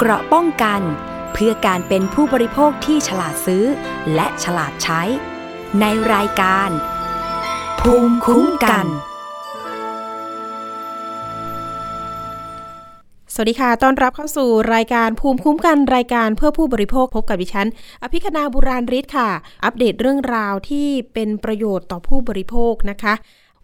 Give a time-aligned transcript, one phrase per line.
[0.00, 0.80] เกราะป้องกัน
[1.32, 3.64] เพื่อการเป็นผู้บริโภคที่ฉลาดซื้อ
[4.14, 5.02] และฉลาดใช้
[5.80, 5.84] ใน
[6.14, 6.70] รายการ
[7.80, 8.86] ภูมิคุ้มกัน
[13.34, 17.68] สวัสดีค่ะ ต้อนรับเข้าสู่รายการภูมิคุ้มกันรายการเพื่อผู้บริโภคพบกับดิฉัน
[18.02, 19.30] อภิคณาบุราริศค่ะ
[19.64, 23.14] อัปเดตเรื่องราวที่เป็นประโยชน์ต่อผู้บริโภคนะคะ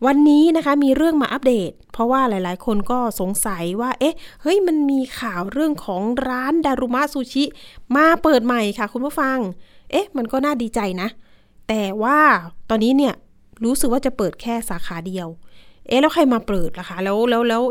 [0.07, 7.45] วันนี้นะคะมีเรื่องมาอัปเดต เพราะว่าหลายๆ คนก็สงสัยว่า เอ๊ะ เฮ้ย มันมีข่าวเรื่องของร้านดารุมะซูชิ
[7.97, 9.39] มาเปิดใหม่ค่ะคุณผู้ฟัง
[9.91, 11.09] เอ๊ะ มันก็น่าดีใจนะ
[11.69, 12.19] แต่ว่า
[12.71, 13.15] ตอนนี้เนี่ย
[13.65, 15.29] รู้สึกว่าจะเปิดแค่สาขาเดียว
[15.89, 17.63] เอ๊ะ แล้วใครมาเปิดล่ะคะ แล้วแล้วแล้ว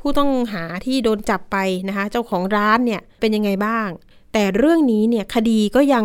[0.00, 1.56] ผู้ต้องหาที่โดนจับไป
[1.88, 3.88] นะคะ เจ้าของร้านเนี่ยเป็นยังไงบ้าง
[4.32, 6.04] แต่เรื่องนี้เนี่ยคดีก็ยัง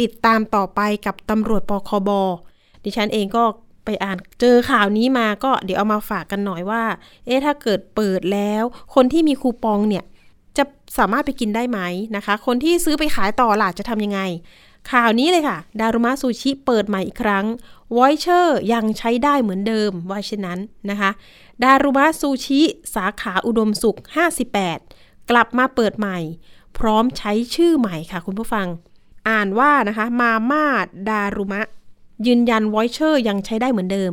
[0.00, 2.10] ติดตามต่อไปกับตำรวจปคบ
[2.84, 3.44] ดิฉันเองก็
[3.88, 6.82] ไปอ่านเจอข่าวนี้มาก็เดี๋ยวเอามาฝากกันหน่อยว่า
[7.26, 8.64] เอ๊ะถ้าเกิดเปิดแล้ว
[8.94, 10.04] คนที่มีคูปองเนี่ย
[10.56, 10.64] จะ
[10.98, 11.80] สามารถไปกินได้ไหม
[12.16, 14.20] นะคะ คนที่ซื้อไปขายต่อล่ะจะทำยังไง
[14.90, 17.44] ข่าวนี้เลยค่ะ ดารุมะซูชิเปิดใหม่อีกครั้ง
[17.96, 20.58] voucher ยังใช้ได้เหมือนเดิมว่าเช่นนั้น
[20.90, 21.10] นะคะ
[21.62, 22.60] ดารุมะซูชิ
[22.94, 23.98] สาขาอุดมสุข
[24.62, 26.18] 58 กลับมาเปิดใหม่
[26.78, 28.66] พร้อมใช้ชื่อใหม่ค่ะคุณผู้ฟัง
[29.28, 30.64] อ่านว่านะคะมาม่า
[31.08, 31.62] ดารุมะ
[32.26, 34.12] ยืนยัน v o เชอร์ยังใช้ได้เหมือนเดิม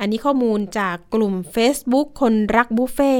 [0.00, 3.14] อันนี้ข้อมูลจากกลุ่ม Facebook คนรักบุฟเฟ่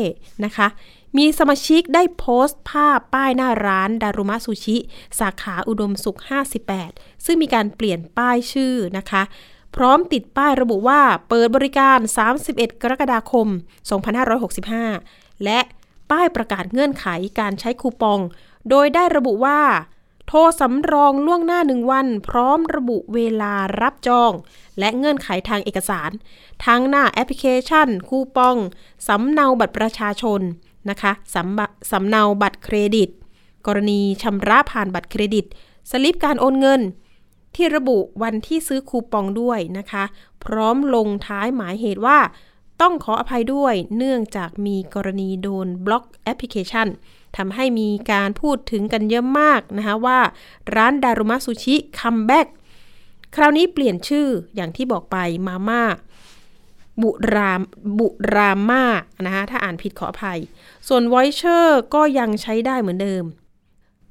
[0.45, 0.69] นะคะ
[1.17, 4.77] มีสมาชิกได้โพสต์ภาพป้ายหน้าร้านดารุมะซูชิ
[5.19, 6.19] สาขาอุดมสุข
[6.73, 9.23] 58 ซึ่งมีการเปลี่ยนป้ายชื่อนะคะ
[9.77, 11.99] พร้อมติดป้ายระบุว่าเปิดบริการ
[12.41, 13.49] 31 กรกฎาคม
[14.67, 15.61] 2565 และ
[16.11, 17.07] ป้ายประกาศเงื่อนไข
[17.41, 18.21] การใช้คูปอง
[18.71, 19.61] โดยได้ระบุว่า
[20.27, 24.33] โทรสำรองล่วงหน้าหนึ่งวัน พร้อมระบุเวลารับจอง
[24.79, 26.11] และเงื่อนไขทางเอกสาร
[26.67, 28.57] ทั้งหน้าแอปพลิเคชัน คูปอง
[29.09, 30.41] สำเนาบัตรประชาชน
[30.91, 33.09] นะคะสำสำเนาบัตรเครดิต
[33.67, 35.45] กรณีชำระผ่านบัตรเครดิต
[35.91, 36.81] สลิปการโอนเงิน
[37.55, 40.05] ที่ระบุวันที่ซื้อคูปองด้วยนะคะ
[40.45, 42.19] พร้อมลงท้ายหมายเหตุว่า
[42.81, 46.89] ต้องขออภัยด้วยเนื่องจากมีกรณีโดนบล็อกแอปพลิเคชัน
[47.37, 50.19] ทำให้มีการพูดถึงกันเยอะมากนะคะว่า
[50.77, 52.47] ร้านดารุมะซูชิ comeback
[53.37, 54.27] คราวนี้เปลี่ยนชื่อ
[54.57, 55.17] อย่างที่บอกไป
[55.47, 55.83] มาม่า
[57.03, 58.85] ดารุมะดารุมะ
[59.27, 60.41] นะคะถ้าอ่านผิดขออภัย
[60.89, 63.25] ส่วน voucher ก็ยังใช้ได้เหมือนเดิม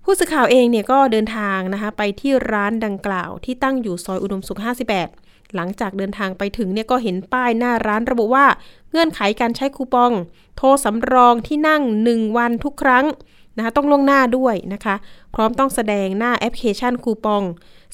[0.03, 5.24] ผู้สื่อข่าวเองเนี่ยก็เดินทางนะคะไปที่ร้านดังกล่าวที่ตั้งอยู่ซอยอุดมสุข 58
[5.55, 8.45] หลังจากเดินทางไปถึงเนี่ยก็เห็นป้ายหน้าร้านระบุว่า
[8.91, 10.11] เงื่อนไขการใช้คูปอง
[10.57, 13.05] โทรสำรองที่นั่ง 1 วันทุกครั้ง
[13.57, 14.95] นะคะต้องล่วงหน้าด้วยนะคะ
[15.35, 17.43] พร้อมต้องแสดงหน้าแอปพลิเคชันคูปอง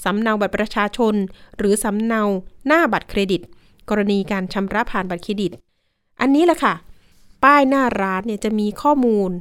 [0.03, 1.15] สำเนาบัตรประชาชน
[1.57, 2.21] หรือสำเนา
[2.67, 3.41] หน้าบัตรเครดิต
[3.89, 5.51] กรณีการชำระผ่านบัตรเครดิต
[6.21, 6.73] อันนี้แหละค่ะ
[7.43, 9.31] ป้ายหน้าร้านเนี่ยจะมีข้อมูล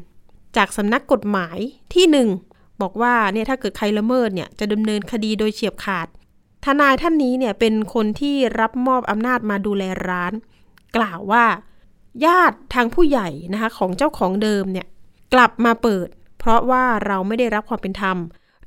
[0.57, 1.59] จากสำนักกฎหมาย
[1.95, 6.07] ที่ 1 บอกว่าเนี่ยถ้าเกิดใครละเมิดเนี่ยจะดำเนินคดีโดยเฉียบขาด
[6.65, 10.33] ทนายท่านนี้เนี่ยเป็นคนที่รับมอบอำนาจมาดูแลร้าน
[10.97, 11.45] กล่าวว่า
[12.27, 14.87] ญาติทางผู้ใหญ่นะคะของเจ้าของเดิมเนี่ย
[15.35, 18.17] กลับมาเปิด เพราะว่าเราไม่ได้รับความเป็นธรรม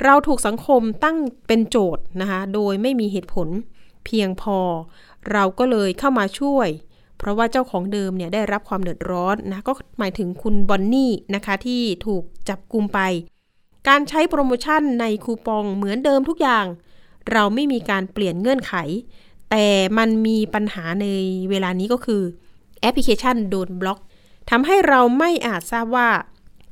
[0.04, 1.18] เราถูกสังคมตั้ง
[1.48, 3.48] เป็นโจทย์นะคะโดยไม่มีเหตุผล
[4.06, 4.60] เพียงพอ
[5.32, 6.68] เราก็เลยเข้ามาช่วย
[7.18, 13.00] เพราะว่าเจ้าของเดิมเนี่ยได้รับความเดือดร้อนนะก็หมายถึงคุณบอนนี่นะคะที่ถูกจับกลุมไป
[13.88, 16.66] การใช้โปรโมชั่นในคูปองเหมือนเดิมทุกอย่าง
[17.32, 18.74] เราไม่มีการเปลี่ยนเงื่อนไข
[19.52, 19.66] แต่
[19.98, 21.06] มันมีปัญหาใน
[21.50, 22.22] เวลานี้ก็คือ
[22.82, 24.00] แอปพลิเคชันโดนบล็อก
[24.50, 26.10] ทำให้เราไม่อาจทราบว่า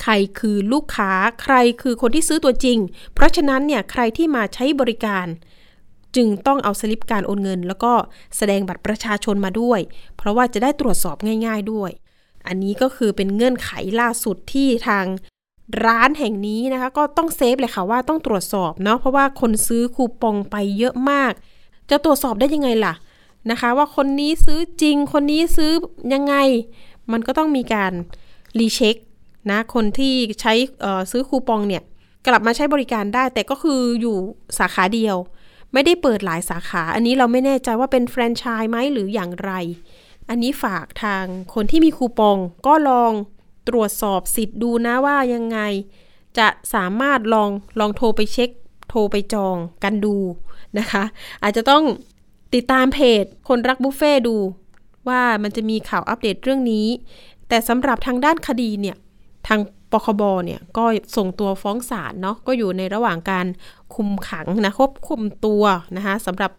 [0.02, 1.12] ใครคือลูกค้า
[1.44, 2.78] ใครคือคนที่ซื้อตัวจริง
[3.14, 5.28] เพราะฉะนั้นเนี่ยใครที่มาใช้บริการ
[6.16, 7.94] จึงต้องเอาสลิปการโอนเงิน แล้วก็
[8.38, 9.80] แสดงบัตรประชาชนมาด้วย
[10.18, 11.92] เพราะว่าจะได้ตรวจสอบง่าย ๆด้วย
[12.48, 13.70] อันนี้ก็คือเป็นเงื่อนไข
[14.00, 15.06] ล่าสุดที่ทาง
[15.86, 21.32] ร้านแห่งนี้นะคะ ก็ต้องเซฟเลยค่ะว่าต้องตรวจสอบเนาะเพราะว่าคนซื้อคูปองไปเยอะมาก
[21.90, 22.94] จะตรวจสอบได้ยังไงล่ะ
[23.52, 25.72] นะคะ ว่าคนนี้ซื้อจริง คนนี้ซื้อ
[26.14, 26.36] ยังไง
[27.12, 27.92] มันก็ต้องมีการ
[28.60, 28.96] รีเช็ค
[29.52, 30.54] นะคนที่ใช้
[31.12, 31.84] ซื้อคูปองเนี่ย
[32.28, 34.16] กลับมาใช้บริการได้ แต่ก็คืออยู่
[34.60, 35.18] สาขาเดียว
[35.74, 39.52] ไม่ได้เปิดหลายสาขา อันนี้เราไม่แน่ใจว่าเป็นแฟรนไชส์ไหมหรืออย่างไร
[40.30, 42.38] อันนี้ฝากทางคนที่มีคูปอง
[42.68, 43.12] ก็ลอง
[43.68, 45.60] ตรวจสอบสิทธิ์ดูนะว่ายังไง
[46.38, 47.50] จะสามารถลอง
[47.80, 48.50] ลองโทรไปเช็ค
[48.90, 50.16] โทรไปจองกันดู
[50.78, 51.04] นะคะ
[51.44, 51.84] อาจจะต้อง
[52.54, 54.38] ติดตามเพจคนรักบุฟเฟ่ดู
[55.08, 56.88] ว่ามันจะมีข่าวอัปเดตเรื่องนี้
[57.48, 58.96] แต่สำหรับทางด้านคดีเนี่ย
[59.48, 59.60] ทาง
[59.92, 60.86] ปคบเนี่ยก็
[61.16, 63.46] ส่งตัวฟ้องศาลเนาะก็อยู่ในระหว่างการ
[63.96, 65.64] คุมขังนะควบคุมตัว
[65.98, 66.52] นะคะสำหรับ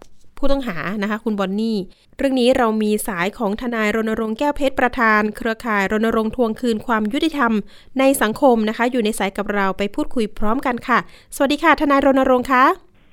[0.42, 1.76] ผผู้ต้องหานะคะ คุณบอนนี่
[2.18, 7.52] เรื่องนี้เรามีสายของทนายรณรงค์แก้วเพชรประธาน เครือข่ายรณรงค์ทวงคืนความยุติธรรม
[7.98, 10.98] ในสังคมนะคะ อยู่ในสายกับเราไปพูดคุยพร้อมกันค่ะ
[11.34, 12.64] สวัสดีค่ะ ทนายรณรงค์คะ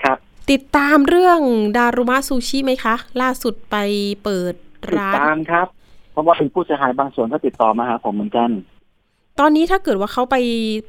[0.04, 0.18] ครับ
[0.52, 1.40] ติดตามเรื่อง
[1.78, 3.76] ดารุมะซูชิไหมคะ ล่าสุดไป
[4.24, 4.54] เปิด
[4.84, 5.68] ติดร้านตามครับ
[6.12, 8.50] เพราะว่าเป็นผู้เสียหายบางส่วนก็ติดต่อมาหาผมเหมือนกัน
[9.40, 10.36] ตอนนี้ถ้าเกิดว่าเขาไป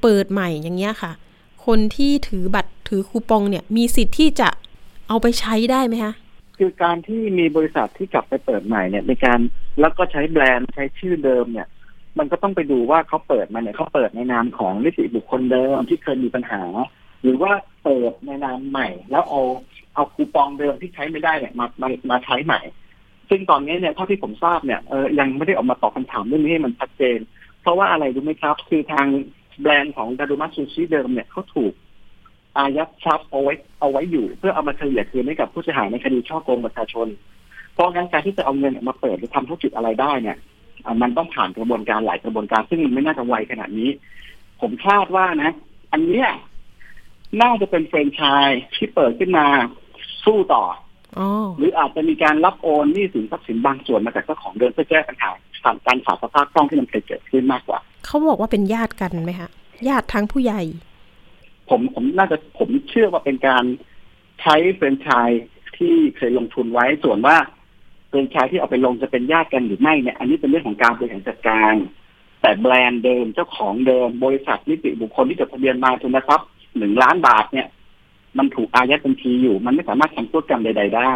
[0.03, 1.13] เปิดใหม่อย่างเงี้ยค่ะ
[1.67, 4.49] คนที่ถือบัตรถือคูปองเนี่ย มีสิทธิ์ที่จะ
[5.09, 6.15] เอาไปใช้ได้ไหมคะ
[6.63, 9.39] คือการที่มีบริษัทที่กลับไปเปิดใหม่เนี่ยในการ
[9.81, 11.69] แล้วก็ใช้แบรนด์ใช้ชื่อเดิมเนี่ย
[12.19, 16.63] มันก็ต้องไปดูว่าเขาเปิดมาเนี่ยเขาเปิดในนามของนิติบุคคลเดิมที่เคยมีปัญหา
[17.23, 17.53] หรือว่า
[17.85, 19.43] เปิดในนามใหม่ แล้วเอา
[19.95, 22.61] เอาคูปองเดิมที่ใช้ไม่ได้เนี่ยมามามาใช้ใหม่
[23.31, 27.19] ซึ่งตอนนี้เนี่ยเท่าที่ผมทราบเนี่ยเออยังไม่ได้ออกมาตอบคำถามเรื่องนี้ให้มันชัดเจน
[27.63, 29.07] เพราะว่าอะไรรู้ไหมครับ คือทาง
[29.61, 31.73] แบรนด์ของดารุมาซูชิเดิมเนี่ยเขาถูก
[32.59, 37.09] อายัดทรัพย์เอาไว้เอาไว้อยู่ เพื่อเอามาเฉลี่ยคืนให้กับผู้เสียหายในคดีช่อโกงประชาชน
[37.75, 40.39] เพราะงั้นการที่จะเอาเงินเนี่ยมาเปิดหรือทำธุรกิจอะไรได้เนี่ย
[40.85, 43.91] อะมันต้องผ่านกระบวนการหลายกระบวนการซึ่งมันไม่น่าจะไวขนาดนี้
[44.61, 45.51] ผมคาดว่านะ
[45.93, 46.29] อันเนี้ย
[47.43, 49.47] น่าจะเป็นแฟรนไชส์ที่เปิดขึ้นมา
[50.25, 50.65] สู้ต่อ
[51.19, 55.31] อ๋อหรืออาจจะมีการรับโอนหนี้สินทรัพย์สินบางส่วนมาจากเจ้าของเดิมเพื่อแก้ปัญหา
[55.63, 59.49] ผ่านการขาดสภาพคล่องที่มันเคยเกิดขึ้นมากกว่า เขาบอกว่าเป็นญาติกันไหมคะ
[59.89, 60.63] ญาติทั้งผู้ใหญ่
[61.71, 63.65] ผมผมน่าจะผมเชื่อว่าเป็นการ
[64.41, 65.45] ใช้แฟรนชส์
[65.77, 67.37] ที่เคยลงทุนไว้ส่วนว่า
[68.09, 71.75] แฟรนชส์ที่เอาไปลงจะเป็นญาติกันหรือไม่เนี่ย อันนี้เป็นเรื่องของการบริหารจัดการ
[72.41, 77.67] แต่แบรนด์เดิมเจ้าของเดิม บริษัทนิติบุคคลที่จดทะเบียนมาทุนทรัพย์หนึ่งล้านบาทเนี่ย
[78.39, 81.13] มันถูกอายัดบัญชีอยู่ มันไม่สามารถทำธุรกรรมใด ๆ ได้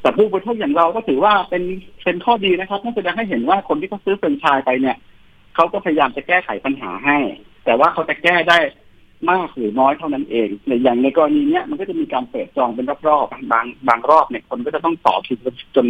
[0.00, 1.62] แต่ผู้บริโภคอย่างเราก็ถือว่าเป็น
[2.04, 4.96] เป็นข้อดีนะครับนั่นแสดงให้เห็นว่าคนที่เขาซื้อแฟรนชส์ไปเนี่ย
[5.54, 7.18] เขาก็พยายามจะแก้ไขปัญหาให้
[7.64, 8.58] แต่ว่าเขาจะแก้ได้
[9.30, 15.38] มากหรือน้อยเท่านั้นเองในอย่างในกรณีเนี้ยมันก็จะมีการเปิดจองเป็นรอบๆบางบางรอบเนี่ยคนก็จะต้องต่อคิว
[15.76, 15.86] จน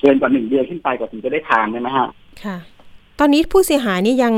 [0.00, 2.08] เกินกว่าหนึ่งเดือนขึ้นไปกว่าถึงจะได้ทานใช่ไหมฮะ
[2.44, 2.56] ค่ะ
[3.18, 4.34] ตอนนี้ผู้เสียหายนี่ยัง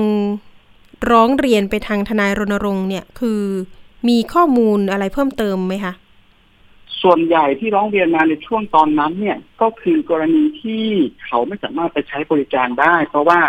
[1.11, 3.43] ร้องเรียนไปทางทนายรณรงค์เนี่ยคือ
[4.09, 5.95] มีข้อมูลอะไรเพิ่มเติมไหมคะ
[7.03, 10.85] ส่วนใหญ่ที่ร้องเรียนมาในช่วงตอนนั้นเนี่ยก็คือกรณีที่
[11.25, 13.41] เขาไม่สามารถไปใช้บริการได้ เพราะว่า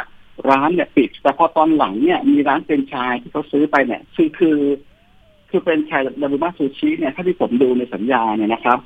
[0.50, 4.58] ร้านเนี่ยปิด แต่พอตอนหลังเนี่ยมีร้านเป็นชายที่เขาซื้อไปเนี่ยคือคือ
[5.50, 8.80] คือเป็นชายดารุมาซูชิเนี่ยถ้าที่ผมดูในสัญญาเนี่ยนะครับ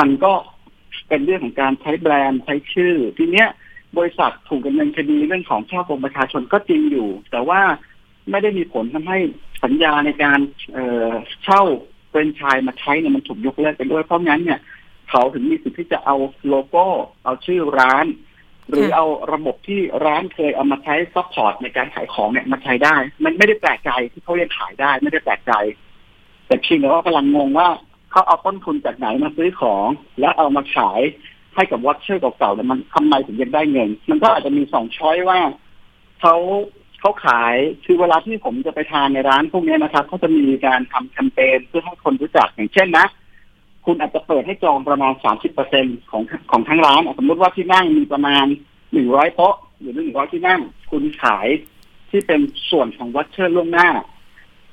[0.00, 0.32] มันก็
[1.08, 3.48] เป็นเรื่องของการใช้แบรนด์ใช้ชื่อ ทีเนี้ย
[3.98, 7.60] บริษัทถูกดำเนินคดีเรื่องของช่อกงประชาชนก็จริงอยู่ แต่ว่า
[8.30, 9.18] ไม่ได้มีผลทำให้
[9.64, 10.38] สัญญาในการ
[10.72, 11.12] เอ่อ
[11.44, 11.62] เช่า
[12.12, 14.60] เป็นชายมาใช้เนี่ยมันถูกยกเลิกไปด้วยเพราะงั้นเนี่ย
[15.10, 16.16] เขาถึงมีสิทธิ์ที่จะเอา
[16.48, 16.86] โลโก้
[17.24, 18.06] เอาชื่อร้าน
[18.68, 25.52] หรือค่ะเอาระบบที่ร้านเคยเอามาใช้ support ในการขายของเนี่ยมาใช้ได้ มันไม่ได้แปลกใจที่เขายังขายได้ไม่ได้แปลกใจ
[26.46, 27.68] แต่เพียงแต่ว่ากำลังงงว่า
[28.10, 29.88] เขาเอาต้นทุนจากไหนมาซื้อของ
[30.20, 31.00] แล้วเอามาขาย
[31.54, 35.40] ให้กับ voucher เก่าๆเนี่ยมันทำไมถึงยังได้เงิน มันก็อาจจะมีสอง choice ว่า
[36.20, 36.34] เขา
[37.00, 37.54] เขาขาย
[37.84, 43.06] คือเวลาที่ผมจะไปทานในร้านพวกเนี้ยนะครับเขาจะมีการทำแคมเปญเพื่อให้คนรู้จักอย่างเช่นนะ
[43.84, 48.44] คุณอาจจะเปิดให้จองประมาณสามสิบเปอร์เซ็นของของทั้งร้านสมมติว่าที่นั่งมีประมาณ
[48.92, 51.46] หนึ่งร้อยโต๊ะหรือหนึ่งร้อยที่นั่ง คุณขาย
[52.10, 52.40] ที่เป็น
[52.70, 53.88] ส่วนของวัชเชอร์ล่วงหน้า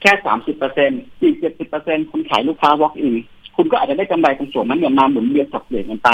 [0.02, 0.92] แค่สามสิบเปอร์เซ็น
[1.22, 3.16] อีกเจ็ดสิบเปอร์เซ็นคุณขายลูกค้า walk in
[3.56, 6.10] คุณก็อาจจะได้กำไรตรงส่วนนั้นเนี่ยมาหมุนเวียนสับเปลี่ยนกันไป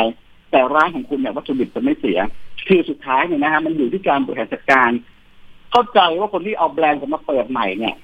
[0.51, 2.19] แต่ร้านของคุณเนี่ยวัตถุดิบจะไม่เสีย
[2.67, 4.89] คือสุดท้ายเนี่ยนะฮะมันอยู่ที่การบริหารจัดการ
[5.71, 7.95] เข้าใจว่าคนที่เอาแบรนด์มาเปิดใหม่เนี่ย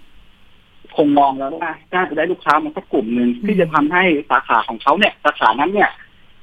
[0.96, 5.90] คงมองแล้วว่าน่าจะได้ลูกค้ามาสักกลุ่มหนึ่งที่จะทำให้สาขาของเขาเนี่ย สาขานั้นเนี่ย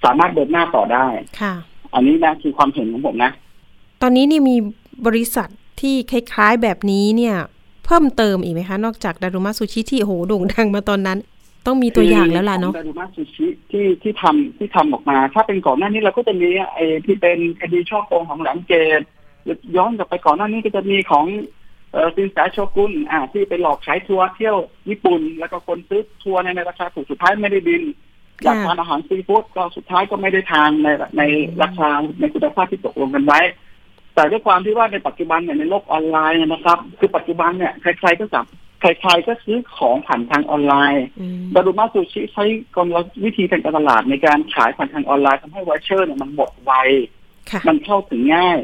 [0.05, 1.07] สามารถเดินหน้าต่อได้
[1.41, 1.55] ค่ะ
[1.95, 3.33] อันนี้นะคือความเห็นของผมนะ
[4.03, 4.57] ตอนนี้นี่มี
[5.07, 5.49] บริษัท
[5.81, 7.37] ที่คล้ายๆแบบนี้เนี่ย
[7.85, 11.19] เพิ่มเติมอีกไหมคะ นอกจากดารุมาซูชิที่โอ้โหโด่งดังมาตอนนั้น
[11.67, 19.01] ต้องมีตัวอย่างแล้วล่ะเนาะดารุมาซูชิที่ที่ทำที่ทำออกมา ถ้าเป็นก่อนหน้านี้เราก็จะมีไอ้ที่เป็นคดีฉ้อโกงของแหลมเกต
[19.77, 21.25] ย้อนกลับไปก่อนหน้านี้ก็จะมีของ
[21.93, 24.57] เออซินแสโชกุนอ่า ที่ไปหลอกขายทัวร์เที่ยว
[24.89, 27.83] ญี่ปุ่น แล้วก็คนซื้อทัวร์ในในราคาถูกสุดท้ายไม่ได้บิน
[28.43, 31.23] อยากทานอาหารซีฟู้ดก็สุดท้ายก็ไม่ได้ทานในใน
[31.63, 31.89] ราคา
[32.21, 33.41] ในคุณภาพที่ตกลงกันไว้
[34.15, 38.47] แต่ด้วยความที่ว่าในปัจจุบันเนี่ยในโลกออนไลน์นะครับ คือปัจจุบันเนี่ยใครๆก็จับ
[38.81, 42.45] ใครๆก็ซื้อของผ่านทางออนไลน์อืมดารุมาซูชิใช้
[42.77, 46.73] กลวิธีทางการตลาดในการขายผ่านทางออนไลน์ทำให้วอชเชอร์เนี่ยมันหมดไว
[47.51, 48.59] ค่ะมันเข้าถึงง่าย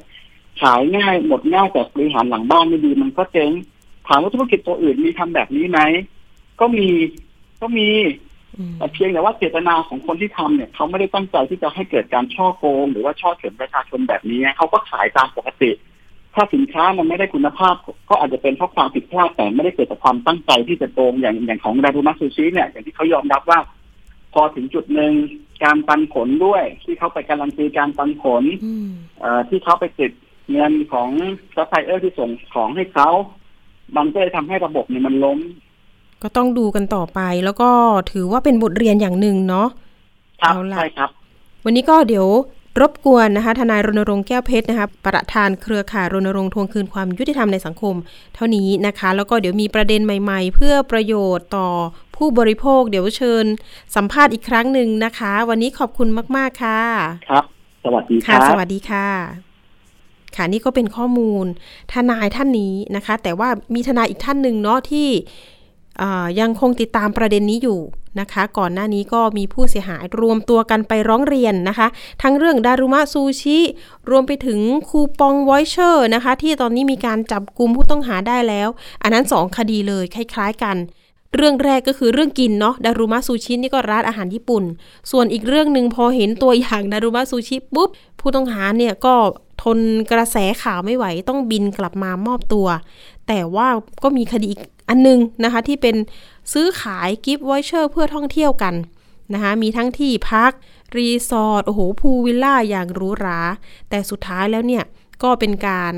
[0.61, 3.51] ขายง่ายหมดง่ายแต่บริหารหลังบ้านไม่ดีมันก็เจ๊ง
[4.09, 5.81] ถามว่าธุรกิจตัวอื่นมีทำแบบนี้ไหม
[6.61, 6.87] ก็มี
[7.61, 7.89] ก็มี
[8.59, 15.71] อืมแต่เพียงแต่ว่าเจตนาของคนที่ทำเนี่ย เขาไม่ได้ตั้งใจที่จะให้เกิดการช่อโกง หรือว่าช่อเฉือนประชาชนแบบนี้เขาก็ขายตามปกติ
[16.35, 17.75] ถ้าสินค้ามันไม่ได้คุณภาพ
[18.11, 23.59] ก็อาจจะเป็นเพราะความผิดพลาดแต่ไม่ได้เกิดจากความตั้งใจที่จะโกงอย่างอย่างของดารุมาซูชิเนี่ยอย่างที่เขายอมรับว่า
[24.33, 25.13] พอถึงจุดหนึ่ง
[25.65, 28.89] การปันผลด้วย ที่เขาไปการันตีการปันผลอืม
[29.21, 30.13] เอ่อที่เขาไปติด
[30.53, 31.11] เงินของ
[31.55, 33.09] ซัพพลายเออร์ที่ส่งของให้เขา
[33.97, 35.39] มันก็เลยทำให้ระบบเนี่ยมันล้ม
[36.23, 37.71] ก็ต้องดูกันต่อไปแล้วก็
[38.13, 39.69] ถือว่าเป็นบทเรียนอย่างหนึ่งเนาะ
[40.43, 41.11] ครับเอาล่ะใช่ครับ
[41.65, 42.27] วันนี้ก็เดี๋ยว
[42.81, 47.95] รบกวนนะคะ ทนายรณรงค์แก้วเพชรนะคะประธานเครือข่ายรณรงค์ทวงคืนความยุติธรรมในสังคม
[48.35, 51.69] เท่านี้นะคะ แล้วก็เดี๋ยวมีประเด็นใหม่ ๆ เพื่อประโยชน์ต่อ
[52.17, 53.45] ผู้บริโภค เดี๋ยวเชิญ
[53.97, 56.81] สัมภาษณ์อีกครั้งหนึ่งนะคะ วันนี้ขอบคุณมาก ๆ ค่ะ
[57.29, 57.45] ครับ
[57.85, 59.54] สวัสดีคค่ะรับสวัสดีค่ะ
[60.37, 61.47] ค่ะนี่ก็เป็นข้อมูล
[61.93, 65.09] ทนายท่านนี้นะคะ แต่ว่ามีทนายอีกท่านหนึ่งเนาะที่
[66.41, 67.81] ยังคงติดตามประเด็นนี้อยู่
[68.21, 71.89] นะคะ ก่อนหน้านี้ก็มีผู้เสียหายรวมตัวกันไปร้องเรียนนะคะ
[72.23, 73.59] ทั้งเรื่องดารุมะซูชิ
[74.11, 78.69] รวมไปถึงคูปอง voucher นะคะ ที่ตอนนี้มีการจับกลุ่มผู้ต้องหาได้แล้ว
[79.03, 80.77] อันนั้นสองคดีเลยคล้าย ๆ กัน
[81.37, 84.65] เรื่องแรกก็คือเรื่องกินเนาะดารุมะซูชินี่ก็ร้านอาหารญี่ปุ่น
[85.11, 87.89] ส่วนอีกเรื่องหนึ่งพอเห็นตัวอย่างดารุมะซูชิปุ๊บ
[88.21, 89.15] ผู้ต้องหาเนี่ยก็
[89.65, 89.79] ทน
[90.13, 92.67] กระแสข่าวไม่ไหวต้องบินกลับมามอบตัว
[93.29, 93.69] แต่ว่า
[94.03, 95.97] ก็มีคดีอีกอันนึงนะคะ ที่เป็น
[96.53, 98.75] ซื้อขายกิฟต์วอยเชอร์เพื่อท่องเที่ยวกัน
[99.35, 100.53] นะคะมีทั้งที่พัก
[100.97, 103.41] รีสอร์ทโอ้โหพูลวิลล่าอย่างหรูหรา
[103.91, 104.85] แต่สุดท้ายแล้วเนี่ย
[105.23, 105.95] ก็เป็นการ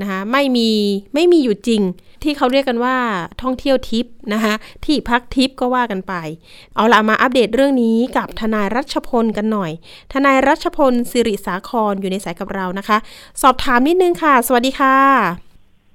[0.00, 0.70] นะคะไม่มี
[1.14, 1.82] ไม่มีอยู่จริง
[2.22, 2.96] ที่เขาเรียกกันว่า
[3.42, 6.14] ท่องเที่ยวทิปนะคะที่พักทิปก็ว่ากันไป
[6.74, 9.70] เอาละมาอัปเดตเรื่องนี้กับทนายรัชพลกันหน่อย
[10.12, 12.98] ทนายรัชพลสิริสาครอยู่ในสายกับเรานะคะ
[13.42, 14.96] สอบถามนิดนึงค่ะ สวัสดีค่ะ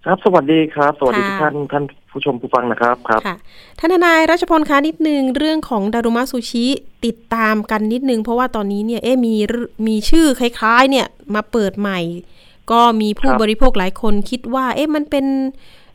[0.06, 3.36] ครับ สวัสดีครับ สวัสดีค่ะทุกท่านท่านผู้ชมผู้ฟังนะครับครับค่ะ
[3.80, 6.66] ท่านทนายรัชพลคะนิดนึงเรื่องของดารุมะซูชิ
[7.06, 12.00] ติดตามกันนิดนึง เพราะว่าตอนนี้เนี่ยเอ๊ะมีเรื่องมีชื่อคล้ายๆ เนี่ยมาเปิดใหม่
[12.72, 15.26] ก็มีผู้ครับบริโภคหลายคนคิดว่า เอ๊ะมันเป็น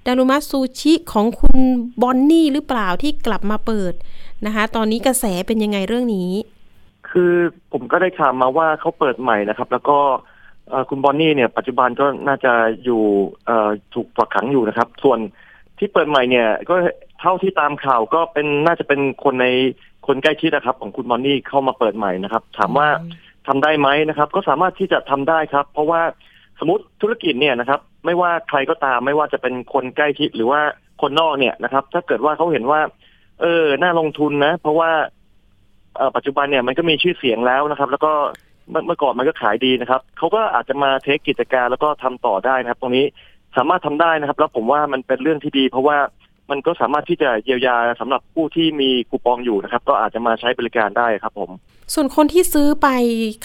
[0.06, 1.59] ดารุมะซูชิของคุณ
[2.02, 3.92] บอนนี่หรือเปล่าที่กลับมาเปิด
[4.47, 6.30] นะคะ ตอนนี้กระแสเป็นยังไงเรื่องนี้
[7.09, 7.35] คือ
[7.73, 9.99] ผมก็ได้ข่าวมาว่าเขาเปิดใหม่นะครับ แล้วก็
[10.68, 12.52] เอ่อคุณบอนนี่เนี่ย ปัจจุบันก็น่าจะ
[12.85, 13.02] อยู่
[13.47, 15.18] เอ่อถูกฝักขังอยู่นะครับ ส่วน
[15.78, 16.75] ที่เปิดใหม่เนี่ย ก็
[17.21, 19.47] เท่าที่ตามข่าวก็เป็นน่าจะเป็นคนใน
[20.06, 22.88] คนใกล้ชิดนะครับ ของคุณบอนนี่เข้ามาเปิดใหม่นะครับ ถามว่า
[23.47, 26.02] ทำได้ไหมนะครับ ก็สามารถที่จะทำได้ครับ เพราะว่า
[26.61, 30.61] สมมติธุรกิจเนี่ยนะครับ ไม่ว่าใครก็ตามไม่ว่าจะเป็นคนใกล้ชิดหรือว่า
[31.03, 32.81] คนนอกเนี่ยนะครับ ถ้าเกิดว่าเขาเห็นว่า
[33.41, 34.91] เออน่าลงทุนนะ เพราะว่า
[36.17, 38.13] ปัจจุบันเนี่ยมันก็มีชื่อเสียงแล้วนะครับ แล้วก็
[38.87, 43.07] เมื่อก่อนมันก็ขายดีนะครับเขาก็อาจจะมาเทคกิจการแล้วก็ทำต่อได้นะครับ ตรงนี้
[43.57, 45.99] สามารถทำได้นะครับ แล้วผมว่ามันเป็นเรื่องที่ดี เพราะว่า
[46.51, 51.51] มันก็สามารถที่จะเยียวยาสำหรับผู้ที่มีคูปองอยู่นะครับ ก็อาจจะมาใช้บริการได้ครับผม
[51.95, 52.88] ส่วนคนที่ซื้อไป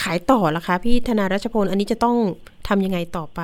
[0.01, 2.17] ขายต่อล่ะคะพี่ธนายรัชพลอันนี้จะต้อง
[2.67, 3.41] ทำยังไงต่อไป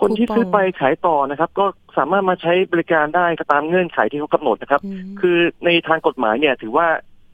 [0.00, 1.66] คนที่คูปองซื้อไปขายต่อนะครับ ก็
[1.98, 6.86] สามารถมาใช้บริการได้ตามเงื่อนไขที่เขากำหนดนะครับอืมคือในทางกฎหมายเนี่ย ถือว่า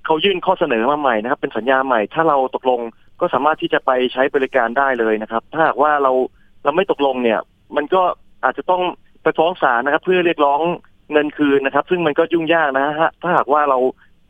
[0.04, 2.80] เขายื่นข้อเสนอมาใหม่นะครับ เป็นสัญญาใหม่ ถ้าเราตกลง
[3.20, 6.12] ก็สามารถที่จะไปใช้บริการได้เลยนะครับ ถ้าหากว่าเรา
[6.64, 7.40] เราไม่ตกลงเนี่ย
[7.76, 8.02] มันก็
[8.44, 8.82] อาจจะต้อง
[9.22, 10.60] ไปฟ้องศาลนะครับ เพื่อเรียกร้อง
[11.12, 13.78] เงินคืนนะครับ ซึ่งมันก็ยุ่งยากนะฮะถ้าหากว่าเรา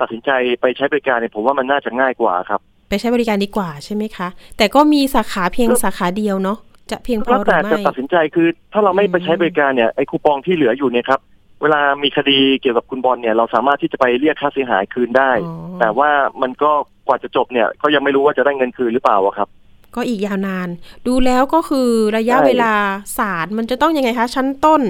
[0.00, 6.58] ตัดสินใจไปใช้บริการเนี่ยผมว่ามันน่าจะง่ายกว่าครับ ไปใช้บริการดีกว่าใช่ไหมคะ แต่ก็มีสาขาเพียงก็สาขาเดียวเนาะ
[6.90, 11.20] จะเพียงพอแล้วหรืแต่อไม่จะตัดสินใจคือถ้าเราไม่ไปใช้อืมบริการเนี่ยไอ้คูปองที่เหลืออยู่เนี่ยครับ
[11.62, 16.10] เวลามีคดีเกี่ยวกับคุณบอลเนี่ยเราสามารถที่จะไปเรียกค่าเสียหายคืนได้อ๋อแต่ว่า
[16.42, 16.72] มันก็
[17.06, 19.48] กว่าจะจบเนี่ยก็ยังไม่รู้ว่าจะได้เงินคืนหรือเปล่าอะครับ
[19.94, 20.68] ก็อีกยาวนาน
[21.06, 22.74] ดูแล้วก็คือระยะใช่เวลา
[23.18, 24.82] ศาลมันจะต้องยังไงคะ ชั้นต้น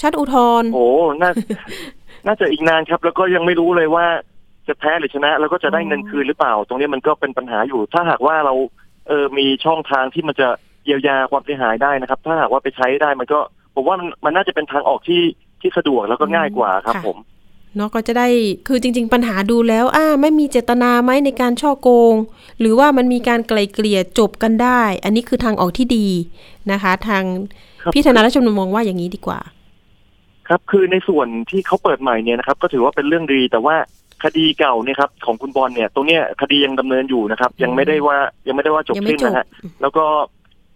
[0.00, 0.86] ชั้นอุทธรณ์โอ้
[1.20, 1.30] น่า
[2.26, 4.06] น่าจะอีกนานครับ แล้วก็ยังไม่รู้เลยว่า
[4.68, 8.54] จะแพ้หรือชนะแล้วก็จะได้เงินคืนหรือเปล่า ตรงนี้มันก็เป็นปัญหาอยู่ ถ้าหากว่าเรา
[9.08, 10.48] เออมีช่องทางที่มันจะ
[10.84, 13.38] เยียวยาความเสียหายได้นะครับ ถ้าหากว่าไปใช้ได้มันก็
[13.74, 15.22] ผมว่ามันมันน่าจะเป็นทางออกที่
[15.60, 17.16] ที่สะดวกแล้วก็ง่ายกว่าครับผม
[17.76, 18.28] เนาะก็จะได้
[18.68, 22.14] คือจริง ๆ ปัญหาดูแล้วอ่าไม่มีเจตนาไหมในการช่อโกง
[22.60, 26.08] หรือว่ามันมีการไกลเกลี่ยจบกันได้ อันนี้คือทางออกที่ดี
[26.72, 27.22] นะคะ ทาง
[27.82, 29.40] ครับพี่ธนารัชมนมองว่าอย่างนี้ดีกว่า
[30.48, 33.76] ครับคือในส่วนที่เขาเปิดใหม่เนี่ยนะครับ ก็ถือว่าเป็นเรื่องดีแต่ว่า
[34.24, 38.18] คดีเก่าเนี่ยครับของคุณบอลเนี่ยตรงเนี้ยคดียังดำเนินอยู่นะครับ ยังไม่ได้ว่า
[38.48, 39.46] ยังไม่ได้ว่าจบยังไม่สิ้นจบนะฮะ
[39.80, 40.04] แล้วก็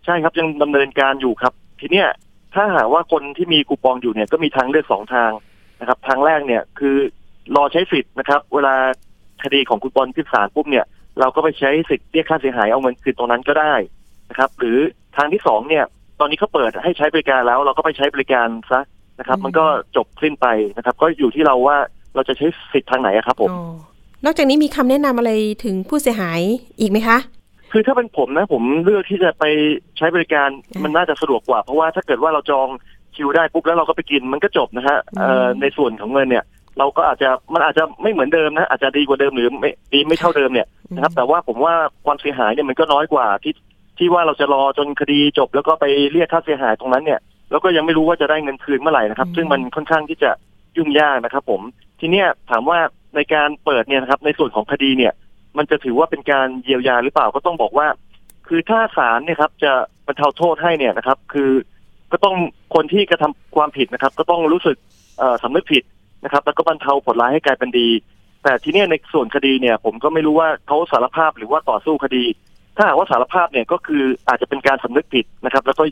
[0.05, 2.09] ใช่ครับยังดำเนินการอยู่ครับ ทีเนี้ย
[2.55, 5.31] ถ้าหากว่าคนที่มีคูปองอยู่เนี่ยก็มีทางเลือกสองทาง
[5.81, 6.97] นะครับ ทางแรกเนี่ยคือ
[7.57, 8.75] รอใช้สิทธิ์นะครับ เวลา
[9.45, 10.87] คดีของคุณบอลขึ้นศาลปุ๊บเนี่ย
[11.21, 13.75] เราก็ไปใช้สิทธิ์เรียกค่าเสียหายเอาเงินคืนตรงนั้นก็ได้
[14.31, 14.79] นะครับ หรือ
[15.17, 15.85] ทางที่สองเนี่ย
[16.21, 18.81] ตอนนี้เขาเปิดให้ใช้บริการแล้ว เราก็ไปใช้บริการซะ
[19.21, 19.67] นะครับอืมมันก็
[19.97, 21.79] จบสิ้นไปนะครับ ก็อยู่ที่เราว่า
[22.15, 23.63] เราจะใช้สิทธิ์ทางไหนอะครับผมอ๋อ
[24.25, 25.33] นอกจากนี้มีคำแนะนำอะไร
[25.65, 26.41] ถึงผู้เสียหาย
[26.81, 27.19] อีกไหมคะ
[27.73, 29.45] คือถ้าเป็นผมนะ ผมเลือกที่จะไป
[29.99, 32.69] ใช้บริการอืมมันน่าจะสะดวกกว่า เพราะว่าถ้าเกิดว่าเราจอง
[33.17, 36.45] คิวได้ปุ๊บแล้วเราก็ไปกินมันก็จบนะฮะเอ่ออืมในส่วนของเงินเนี่ย
[36.79, 41.75] เราก็อาจจะมันอาจจะไม่เหมือนเดิมนะอาจจะดีกว่าเดิมหรือไม่ดีไม่เท่าเดิมเนี่ยนะครับ แต่ว่าผมว่า
[42.07, 43.55] ความเสียหายเนี่ยมันก็น้อยกว่าที่
[43.99, 50.31] ที่ว่าเราจะรอจนคดีจบ แล้วก็ไปเรียกค่าเสียหายตรงนั้นเนี่ยแล้วก็ยังไม่รู้ว่าจะได้เงินคืนเมื่อไหร่นะครับ ซึ่งมันค่อนข้างที่จะ
[50.77, 51.61] ยุ่งยากนะครับ ผม
[52.01, 52.79] ทีเนี้ยถามว่า
[53.17, 55.13] ในการเปิดเนี่ยนะครับ ในส่วนของคดีเนี่ย
[55.57, 57.87] มันจะถือว่าเป็นการเยียวยาหรือเปล่าก็ต้องบอกว่า
[58.49, 59.73] คือถ้าศาลเนี่ยครับจะ
[60.07, 61.51] บรรเทาโทษให้เนี่ยนะครับ คือ
[62.13, 62.37] ก็ต้อง
[62.75, 64.77] คนที่กระทำความผิดนะครับ ก็ต้องรู้สึก
[65.43, 65.83] สำนึกผิด
[66.25, 67.89] นะครับ แล้วก็บรรเทาผลร้ายให้กลายเป็นดี
[68.43, 72.25] แต่ทีนี้ในส่วนคดีเนี่ย ผมก็ไม่รู้ว่าเขาสารภาพหรือว่าต่อสู้คดี
[72.77, 75.85] ถ้าหากว่าสารภาพเนี่ยก็คืออาจจะเป็นการสำนึกผิดนะครับ แล้วก็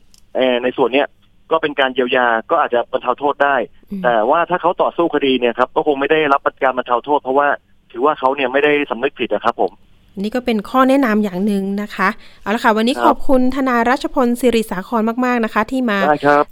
[0.63, 1.07] ในส่วนเนี้ย
[1.51, 3.57] ก็เป็นการเยียวยาก็อาจจะบรรเทาโทษได้
[4.05, 7.49] แต่ว่าถ้าเขาต่อสู้คดีเนี่ยครับก็คงไม่ได้รับการบรรเทาโทษ เพราะว่า
[7.93, 9.73] ถือว่าเขาเนี่ยไม่ได้สำนึกผิดนะครับผม
[10.23, 12.09] นี่ก็เป็นข้อแนะนำอย่างหนึ่งนะคะ
[12.43, 15.99] เอาละค่ะ วันนี้ขอบคุณทนายรัชพลศิริสาครมาก ๆ นะคะ ที่มา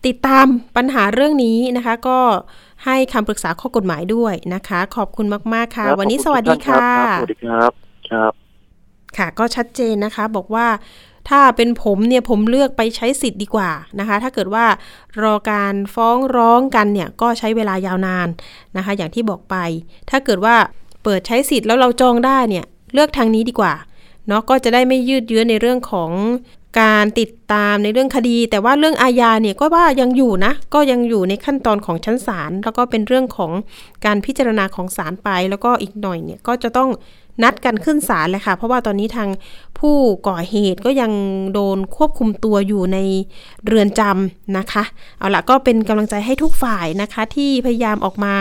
[0.06, 2.18] ติดตามปัญหาเรื่องนี้นะคะ ก็
[2.84, 6.88] ให้คำปรึกษาข้อกฎหมายด้วยนะคะ ขอบคุณมาก ๆ ค่ะ วันนี้สวัสดีค่ะ
[7.20, 7.70] สวัสดีครับ
[8.10, 8.32] ครับ
[9.16, 10.66] ค่ะก็ชัดเจนนะคะ บอกว่า
[11.28, 14.66] ถ้าเป็นผมเนี่ยผมเลือกไปใช้สิทธิ์ดีกว่านะคะ ถ้าเกิดว่า
[15.22, 18.28] รอการฟ้องร้องกันเนี่ยก็ใช้เวลายาวนาน
[18.76, 19.56] นะคะ อย่างที่บอกไป
[20.10, 20.56] ถ้าเกิดว่า
[21.02, 22.64] เปิดใช้สิทธิ์แล้วเราจองได้เนี่ย
[22.94, 23.74] เลือกทางนี้ดีกว่า
[24.28, 26.10] เนาะก็จะได้ไม่ยืดเยื้อในเรื่องของ
[26.80, 33.52] การติดตามในเรื่องคดี แต่ว่าเรื่องอาญาเนี่ยก็ว่ายังอยู่นะ ก็ยังอยู่ในขั้นตอนของชั้นศาลแล้วก็เป็นเรื่องของ
[34.04, 36.90] การพิจารณาของศาลไป แล้วก็อีกหน่อยเนี่ยก็จะต้อง
[37.42, 39.28] นัดกันขึ้นศาลเลยค่ะ เพราะว่าตอนนี้ทาง
[39.78, 39.96] ผู้
[40.28, 41.12] ก่อเหตุก็ยัง
[41.54, 42.98] โดนควบคุมตัวอยู่ใน
[43.66, 44.84] เรือนจำนะคะ
[45.18, 48.34] เอาละก็เป็นกำลังใจให้ทุกฝ่ายนะคะ ที่พยายามออกมา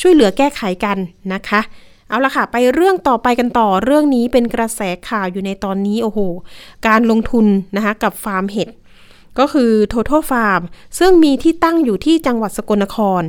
[0.00, 0.96] ช่วยเหลือแก้ไขกัน
[1.34, 1.60] นะคะ
[2.08, 6.18] เอาละค่ะ ไปเรื่องต่อไปกันต่อเรื่องนี้เป็นกระแสข่าวอยู่ในตอนนี้โอ้โห
[6.86, 7.46] การลงทุน
[7.76, 8.68] นะคะกับฟาร์มเห็ด
[9.38, 10.62] ก็คือ Total Farm
[10.98, 13.22] ซึ่งมีที่ตั้งอยู่ที่จังหวัดสกลนคร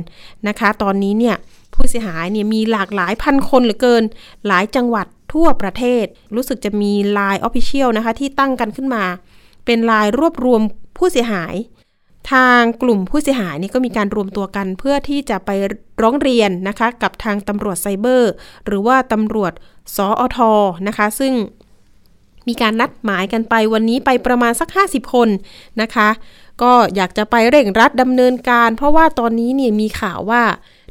[0.48, 1.36] นะคะ ตอนนี้เนี่ย
[1.74, 4.02] ผู้เสียหายเนี่ยมีหลากหลายพันคนเหลือเกิน
[4.46, 6.04] หลายจังหวัดทั่วประเทศ
[6.34, 9.04] รู้สึกจะมี Line Official นะคะ ที่ตั้งกันขึ้นมา
[9.66, 10.60] เป็นลายรวบรวม
[10.98, 11.54] ผู้เสียหาย
[12.32, 15.50] ทางกลุ่มผู้เสียหายนี่ก็มีการรวมตัวกันเพื่อที่จะไป
[16.02, 18.32] ร้องเรียนนะคะ กับทางตำรวจไซเบอร์
[18.66, 19.52] หรือว่าตำรวจ
[19.96, 20.38] สออท
[20.88, 21.32] นะคะ ซึ่ง
[22.48, 25.28] มีการนัดหมายกันไปวันนี้ไปประมาณสัก 50 คน
[25.82, 26.08] นะคะ
[26.62, 30.42] ก็อยากจะไปเร่งรัดดำเนินการ เพราะว่าตอนนี้เนี่ยมีข่าวว่า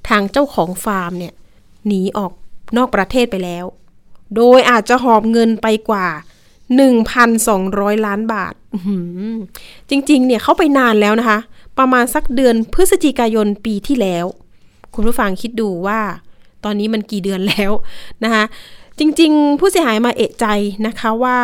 [0.10, 1.34] ทางเจ้าของฟาร์มเนี่ย
[1.88, 2.32] หนีออก
[2.78, 3.66] นอกประเทศไปแล้ว
[4.36, 6.08] โดยอาจจะหอบเงินไปกว่า
[7.28, 8.54] 1,200 ล้านบาท
[9.90, 11.40] จริงๆ เนี่ยเขาไปนานแล้วนะคะ
[11.80, 14.26] ประมาณสักเดือนพฤศจิกายนปีที่แล้ว
[14.96, 16.00] คุณผู้ฟังคิดดูว่า
[16.64, 17.72] ตอนนี้มันกี่เดือนแล้ว
[18.24, 18.44] นะคะ
[19.00, 20.46] จริงๆ ผู้เสียหายมาเอะใจ
[20.88, 21.40] นะคะว่า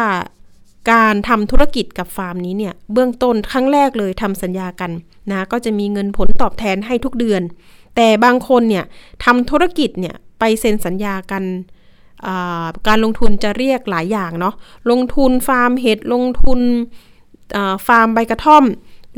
[0.92, 4.92] การทำธุรกิจกับฟาร์มนี้เนี่ย เบื้องต้นครั้งแรกเลยทำสัญญากัน
[5.30, 7.42] นะ ก็จะมีเงินผลตอบแทนให้ทุกเดือน
[7.96, 8.86] แต่บางคนเนี่ย
[9.24, 11.44] ทำธุรกิจเนี่ยไปเซ็นสัญญากัน
[12.88, 14.56] การลงทุนจะเรียกหลายอย่างเนาะ
[14.92, 16.60] ลงทุนฟาร์มเห็ดลงทุน
[17.88, 18.64] ฟาร์มใบกระท่อม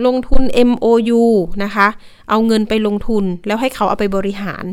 [0.05, 1.23] ลงทุน MOU
[1.63, 1.87] นะคะ
[2.29, 4.65] เอาเงินไปลงทุนแล้วให้เขาเอาไปบริหาร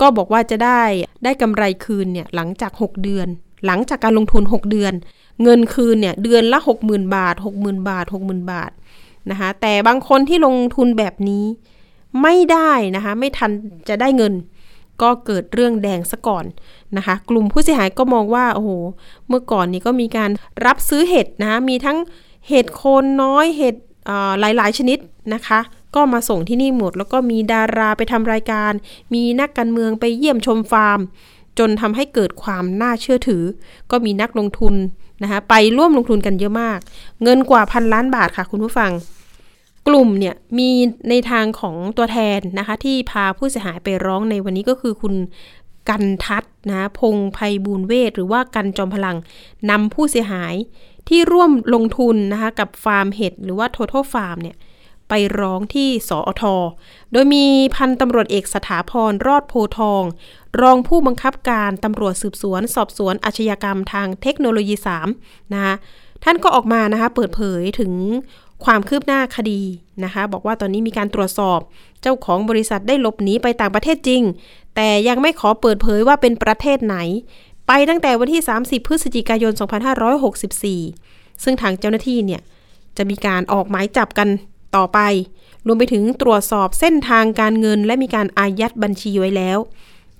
[0.00, 0.82] ก็บอกว่าจะได้
[1.24, 3.28] ได้กำไรคืนเนี่ยหลังจาก 6 เดือน
[3.66, 4.92] หลังจากการลงทุน 6 เดือน
[5.42, 8.70] เงินคืนเนี่ยเดือนละ 60,000 บาท 60,000 บาท 60,000 บาท
[9.30, 11.44] นะคะแต่บางคนที่ลงทุนแบบนี้
[12.22, 13.50] ไม่ได้นะคะไม่ทัน
[13.88, 14.34] จะได้เงิน
[15.02, 16.44] ก็เกิดเรื่องแดงซะก่อน
[16.96, 18.70] นะคะ กลุ่มผู้เสียหายก็มองว่าโอ้โห
[19.28, 20.30] เมื่อก่อนนี้ก็มีการ
[20.66, 21.98] รับซื้อเห็ดนะคะมีทั้ง
[22.48, 23.74] เห็ดโคนน้อยเห็ด
[24.40, 24.98] หลายๆ ชนิด
[25.34, 25.60] นะคะ
[25.94, 28.72] ก็มาส่งที่นี่หมด แล้วก็มีดาราไปทำรายการ
[29.14, 31.00] มีนักการเมืองไปเยี่ยมชมฟาร์ม
[31.58, 33.42] จนทำให้เกิดความน่าเชื่อถือ
[33.90, 34.74] ก็มีนักลงทุน
[35.22, 36.78] นะคะไปร่วมลงทุนกันเยอะมาก
[37.22, 38.90] เงินกว่าพันล้านบาทค่ะคุณผู้ฟัง
[39.88, 40.70] กลุ่มเนี่ยมี
[41.08, 45.14] ในทางของตัวแทนนะคะที่พาผู้เสียหายไปร้องในวันนี้ก็คือคุณ
[45.88, 49.16] กันทัศนะพงภัยบูนเวทหรือว่ากันจอมพลัง
[49.70, 50.54] นำผู้เสียหาย
[51.08, 54.56] ที่ร่วมลงทุนนะคะกับฟาร์มเห็ดหรือว่า Total Farm เนี่ย
[55.08, 56.54] ไปร้องที่สอทอ
[57.12, 57.44] โดยมี
[57.76, 60.02] พันตำรวจเอกสถาพรรอดโพทอง
[60.60, 64.74] รองผู้บังคับการตำรวจสืบสวน สอบสวนอาชญากรรมทางเทคโนโลยี
[65.14, 65.74] 3 นะคะ
[66.24, 67.92] ท่านก็ออกมานะคะเปิดเผยถึง
[68.64, 69.60] ความคืบหน้าคดี
[70.04, 71.58] นะคะ บอกว่าตอนนี้มีการตรวจสอบ
[72.02, 74.22] เจ้าของบริษัทได้หลบหนีไปต่างประเทศจริง
[74.76, 76.96] แต่ยังไม่ขอเปิดเผยว่าเป็นประเทศไหน
[77.66, 79.52] ไปตั้งแต่วันที่ 30 พฤศจิกายน
[80.68, 82.40] 2564 ซึ่งทางเจ้าหน้าที่เนี่ย
[82.96, 84.28] จะมีการออกหมายจับกัน
[84.76, 84.98] ต่อไป
[85.66, 89.58] รวมไปถึงตรวจสอบเส้นทางการเงิน และมีการอายัดบัญชีไว้แล้ว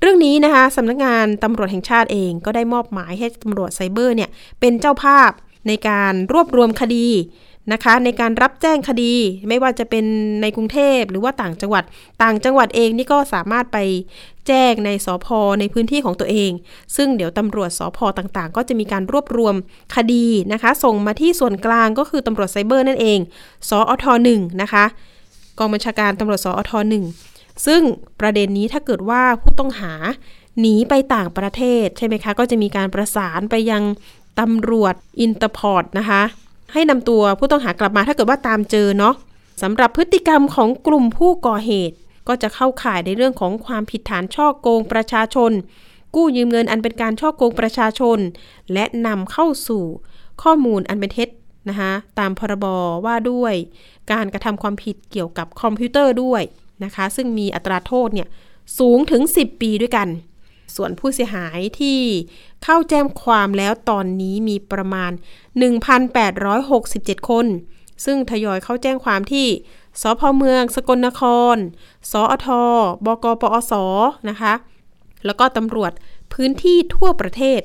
[0.00, 5.30] เรื่องนี้นะคะสำนักงานตำรวจแห่งชาติเองก็ได้มอบหมายให้ตำรวจไซเบอร์เนี่ยเป็นเจ้าภาพ
[5.68, 7.06] ในการรวบรวมคดี
[7.72, 9.12] นะคะ ในการรับแจ้งคดี
[9.48, 10.04] ไม่ว่าจะเป็น
[10.42, 11.84] ในกรุงเทพหรือว่าต่างจังหวัด
[12.22, 13.78] ต่างจังหวัดเองนี่ก็สามารถไป
[14.46, 15.26] แจ้งในสพ
[15.60, 16.50] ในพื้นที่ของตัวเอง
[16.96, 19.54] ซึ่งเดี๋ยวตำรวจสภต่างๆ ก็จะมีการรวบรวม
[19.96, 23.18] คดีนะคะ ส่งมาที่ส่วนกลางก็คือตำรวจไซเบอร์นั่นเอง
[23.68, 24.84] สอทหนึ่งนะคะ
[25.58, 27.04] กองบัญชาการตำรวจสอทหนึ่ง
[27.66, 27.82] ซึ่ง
[28.20, 29.92] ประเด็นนี้ถ้าเกิดว่าผู้ต้องหา
[30.60, 33.82] หนีไปต่างประเทศใช่ไหมคะ ก็จะมีการประสานไปยัง
[34.40, 36.22] ตำรวจอินเตอร์พอร์ตนะคะ
[36.72, 39.14] ให้นำตัวผู้ต้องหากลับมาถ้าเกิดว่าตามเจอเนาะ
[39.62, 41.96] สำหรับพฤติกรรมของกลุ่มผู้ก่อเหตุ
[42.28, 45.52] ก็จะเข้าข่ายในเรื่องของความผิดฐานช่อโกงประชาชน
[46.14, 48.18] กู้ยืมเงินอันเป็นการช่อโกงประชาชน
[48.72, 49.84] และนำเข้าสู่
[50.42, 51.28] ข้อมูลอันเป็นเท็จ
[51.68, 52.66] นะคะตามพรบ
[53.04, 53.54] ว่าด้วย
[54.12, 56.42] การกระทำความผิดเกี่ยวกับคอมพิวเตอร์ด้วย
[56.84, 58.28] นะคะ ซึ่งมีอัตราโทษเนี่ย
[58.78, 60.08] สูงถึง 10 ปีด้วยกัน
[60.76, 62.00] ส่วนผู้เสียหายที่
[62.64, 65.12] เข้าแจ้งความแล้วตอนนี้มีประมาณ
[66.00, 67.46] 1,867 คน
[68.04, 69.46] ซึ่งทยอยเข้าแจ้งความที่
[70.00, 71.22] สพเมือง สกลนค
[71.54, 71.56] ร
[72.10, 72.48] สอท
[73.06, 73.72] บกปอส
[74.28, 74.54] นะคะ
[75.26, 75.92] แล้วก็ตำรวจ
[76.32, 77.60] พื้นที่ทั่วประเทศ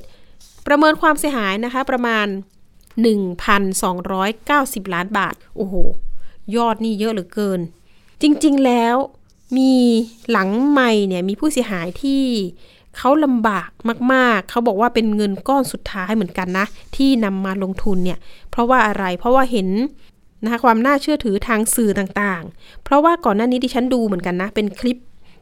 [0.67, 2.27] ประเมินความเสียหายนะคะประมาณ
[3.59, 5.75] 1,290 ล้านบาท โอ้โห
[6.55, 7.59] ยอดนี่เยอะเหลือเกิน
[8.21, 8.95] จริงๆแล้ว
[9.57, 9.73] มี
[10.31, 12.23] หลังไม่เนี่ยมีผู้เสียหายที่
[12.97, 13.69] เขาลำบาก
[14.13, 18.19] มากๆ เขาบอกว่าเป็นเงินก้อนสุดท้ายเหมือนกันนะ ที่นำมาลงทุนเนี่ย
[18.51, 19.69] เพราะว่าอะไร เพราะว่าเห็น
[20.43, 24.97] นะคะความน่าเชื่อถือทางสื่อต่างๆ เพราะว่าก่อนหน้านี้ที่ฉันดูเหมือนกันนะ เป็นคลิป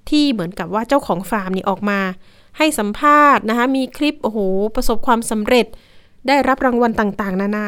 [0.10, 2.00] ที่เหมือนกับว่าเจ้าของฟาร์มนี่ออกมา
[2.58, 4.40] ให้สัมภาษณ์นะคะ มีคลิปโอ้โห
[4.76, 5.66] ประสบความสำเร็จ
[6.28, 7.68] ได้รับรางวัลต่างๆ นานา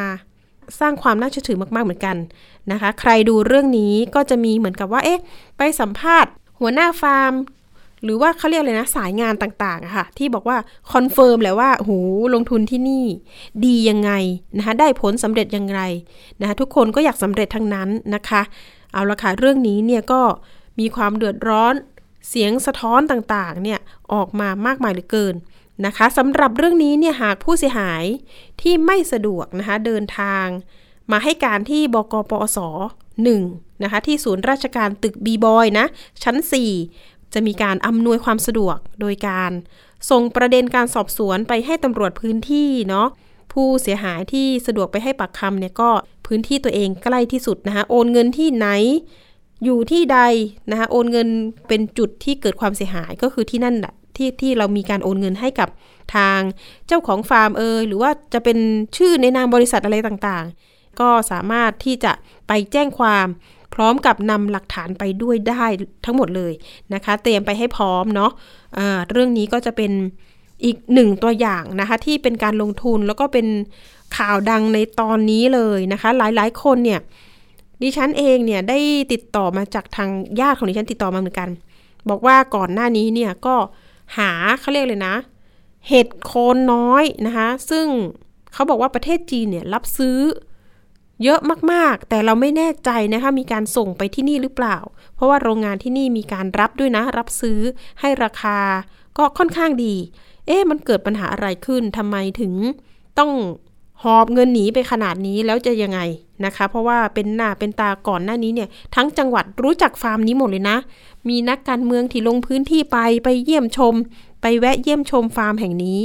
[0.80, 2.18] สร้างความน่าเชื่อถือมากๆเหมือนกัน
[2.72, 5.22] นะคะ ใครดูเรื่องนี้ก็จะมีเหมือนกับว่า เอ๊ะ
[5.58, 7.34] ไปสัมภาษณ์ หัวหน้าฟาร์ม
[8.04, 10.58] หรือว่าเขาเรียกเลยนะสายงานต่างๆอะค่ะ ที่บอกว่า
[10.92, 11.90] confirm แหละว่าโห
[12.34, 13.06] ลงทุนที่นี่
[13.66, 14.12] ดียังไง
[14.58, 15.80] นะคะได้ผลสำเร็จยังไง
[16.40, 18.42] นะคะทุกคนก็อยากสำเร็จทั้งนั้นนะคะ
[18.94, 20.22] เอาละค่ะเรื่องนี้เนี่ยก็
[20.80, 21.74] มีความเดือดร้อน
[22.30, 23.80] เสียงสะท้อนต่างๆเนี่ย
[24.14, 25.36] ออกมามากมายเหลือเกิน
[25.86, 28.04] นะคะสำหรับเรื่องนี้เนี่ยหากผู้เสียหาย
[28.62, 30.46] ที่ไม่สะดวกนะคะเดินทาง
[31.12, 32.60] มาให้การที่บก.ปอศ.
[33.22, 35.86] 1นะคะที่ศูนย์ราชการตึก B บอยนะ
[36.24, 36.36] ชั้น
[36.82, 39.52] 4 จะมีการอำนวยความสะดวกโดยการ
[40.10, 43.08] ส่งประเด็นการสอบสวนไปให้ตำรวจพื้นที่เนาะ
[43.54, 45.90] ผู้เสียหายที่สะดวกไปให้ปากคำเนี่ยก็
[46.28, 48.68] พื้นที่ตัวเองใกล้ที่สุดนะคะโอนเงินที่ไหน
[49.64, 50.20] อยู่ที่ใด
[50.72, 51.28] นะคะโอนเงิน
[51.68, 55.70] เป็นจุดที่เกิดความเสียหายก็คือที่นั่นแหละที่ที่เรามีการโอนเงินให้กับ
[56.16, 56.40] ทาง
[56.88, 58.58] เจ้าของฟาร์มเอยหรือว่าจะเป็น
[58.98, 62.14] ชื่อในนามบริษัทอะไรต่างๆ ก็สามารถที่จะ
[62.48, 63.28] ไปแจ้งความ
[63.78, 65.66] พร้อมกับนำหลักฐานไปด้วยได้
[66.06, 66.54] ทั้งหมดเลย
[66.94, 69.92] นะคะ เตรียมไปให้พร้อมเนาะะเรื่องนี้ก็จะเป็น
[70.64, 73.48] อีกหนึ่งตัวอย่างนะคะที่เป็นการลงทุนแล้วก็เป็น
[74.18, 77.00] ข่าวดังในตอนนี้เลยนะคะ หลายๆ คนเนี่ย
[77.82, 78.80] ดิฉันเองเนี่ยได้
[79.14, 80.10] ติดต่อมาจากทาง
[80.40, 81.50] ญาติของดิฉันติดต่อมาเหมือนกัน
[82.10, 83.56] บอกว่าก่อนหน้านี้เนี่ยก็
[84.18, 85.16] หาเขาเรียกเลยนะ
[85.88, 87.86] เห็ดโคนน้อยนะคะ ซึ่ง
[88.54, 90.18] เขาบอกว่าประเทศจีนเนี่ยรับซื้อ
[91.24, 91.40] เยอะ
[91.72, 94.78] มากๆ แต่เราไม่แน่ใจนะคะมีการส่งไปที่นี่หรือเปล่า
[95.16, 97.60] เพราะว่าโรงงานที่นี่มีการรับด้วยนะ รับซื้อ
[98.00, 98.60] ให้ราคา
[99.18, 99.96] ก็ค่อนข้างดี
[100.48, 102.54] เอ๊ะมันเกิดปัญหาอะไรขึ้นทำไมถึง
[103.20, 103.32] ต้อง
[104.04, 106.00] หอบเงินหนีไปขนาดนี้แล้วจะยังไง
[106.46, 110.78] นะคะ เพราะว่าเป็นหน้าเป็นตาก่อนหน้านี้เนี่ย ทั้งจังหวัดรู้จักฟาร์มนี้หมดเลยนะ
[111.30, 113.94] มีนักการเมืองที่ลงพื้นที่ไปไปเยี่ยมชม
[114.42, 116.00] ไปแวะเยี่ยมชมฟาร์มแห่งนี้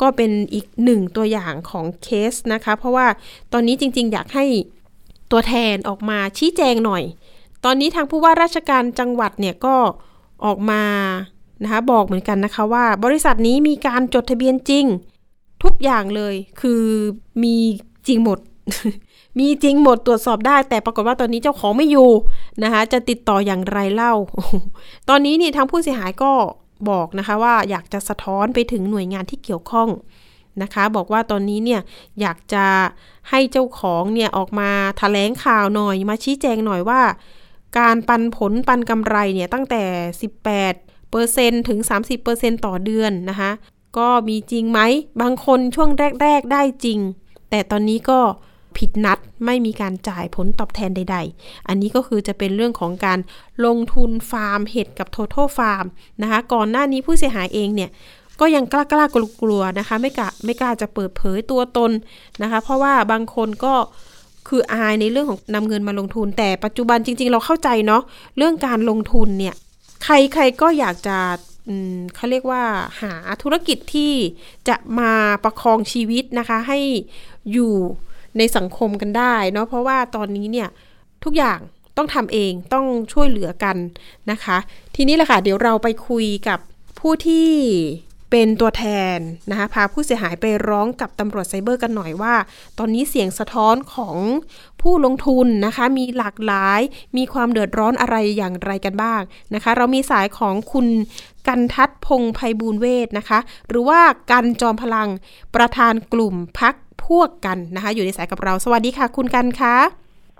[0.00, 3.06] ก็เป็นอีกหนึ่งตัวอย่างของเคสนะคะ เพราะว่า
[3.52, 4.44] ตอนนี้จริง ๆ อยากให้
[5.30, 7.02] ตัวแทนออกมาชี้แจงหน่อย
[7.64, 9.76] ตอนนี้ทางผู้ว่าราชการจังหวัดเนี่ยก็
[10.44, 10.82] ออกมา
[11.62, 14.84] นะคะบอกเหมือนกันนะคะว่า บริษัทนี้มีการจดทะเบียนจริง
[15.62, 16.82] ทุกอย่างเลยคือ
[17.42, 17.56] มี
[18.06, 18.38] จริงหมด
[19.38, 22.10] มีจริงหมดตรวจสอบได้ แต่ปรากฏว่าตอนนี้เจ้าของไม่อยู่
[22.62, 24.12] นะคะจะติดต่ออย่างไรเล่า
[25.08, 26.32] ตอนนี้นี่ทางผู้เสียหายก็
[26.90, 29.88] บอกนะคะว่าอยากจะสะท้อนไปถึงหน่วยงานที่เกี่ยวข้อง
[30.62, 31.80] นะคะ บอกว่าตอนนี้เนี่ย
[32.20, 32.66] อยากจะ
[33.30, 37.02] ให้เจ้าของเนี่ยออกมาถแถลงข่าวหน่อยมาชี้แจงหน่อยว่า
[37.78, 39.82] การปันผลปันกำไรเนี่ยตั้งแต่
[40.42, 43.50] 18เปอร์เซ็นถึง 30เปอร์เซ็นต่อเดือนนะคะ
[43.98, 44.80] ก็มีจริงไหม
[45.22, 45.90] บางคนช่วง
[46.22, 46.98] แรก ๆ ได้จริง
[47.50, 48.20] แต่ตอนนี้ก็
[48.78, 53.18] ผิดนัดไม่มีการจ่ายผลตอบแทนใด ๆ อันนี้ก็คือจะเป็นเรื่องของการ
[53.66, 55.84] ลงทุนฟาร์มเห็ดกับโทโทฟาร์ม
[56.22, 57.90] นะคะก่อนหน้านี้ผู้เสียหายเองเนี่ย
[58.40, 61.90] ก็ยังกล้ากล้ากลัวๆนะคะไม่กล้าไม่กล้าจะเปิดเผยตัวตน
[62.42, 63.74] นะคะ เพราะว่าบางคนก็
[64.48, 68.02] คืออายในเรื่องของนำเงินมาลงทุน แต่ปัจจุบันจริง ๆ เราเข้าใจเนาะ
[68.36, 69.54] เรื่องการลงทุนเนี่ย
[70.04, 71.18] ใครๆก็อยากจะ
[72.14, 72.62] เขาเรียกว่า
[73.02, 74.12] หาธุรกิจที่
[74.68, 75.12] จะมา
[75.44, 76.78] ประคองชีวิตนะคะให้
[77.52, 77.74] อยู่
[78.38, 80.68] ในสังคมกันได้เนาะเพราะว่าตอนนี้เนี่ย
[81.24, 81.58] ทุกอย่าง
[81.96, 83.76] ต้องทำเองต้องช่วยเหลือกัน
[84.30, 84.56] นะคะ
[84.96, 86.58] ทีนี้แหละค่ะเดี๋ยวเราไปคุยกับ
[86.98, 87.50] ผู้ที่
[88.30, 88.84] เป็นตัวแท
[89.16, 89.18] น
[89.50, 92.34] นะคะพาผู้เสียหายไปร้องกับตำรวจไซเบอร์กันหน่อยว่า
[92.78, 94.16] ตอนนี้เสียงสะท้อนของ
[94.80, 96.80] ผู้ลงทุนนะคะ มีหลากหลาย
[97.16, 99.20] มีความเดือดร้อนอะไรอย่างไรกันบ้าง
[99.54, 100.86] นะคะ เรามีสายของคุณ
[101.48, 105.08] กันทัศพงไพบูลเวทนะคะ หรือว่ากันจอมพลัง
[105.54, 106.74] ประธานกลุ่มพัก
[107.06, 109.76] พวกกันนะคะ อยู่ในสายกับเรา สวัสดีค่ะ คุณกันคะ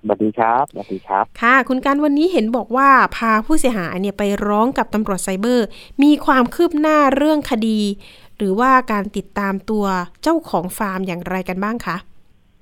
[0.03, 5.67] สวัสดีครับสวัสดีครับ ค่ะ คุณการวันนี้เห็นบอกว่าพาผู้เสียหายเนี่ยไปร้องกับตำรวจไซเบอร์
[6.03, 7.81] มีความคืบหน้าเรื่องคดี
[8.37, 9.85] หรือว่าการติดตามตัว
[10.23, 11.97] เจ้าของฟาร์มอย่างไรกันบ้างคะ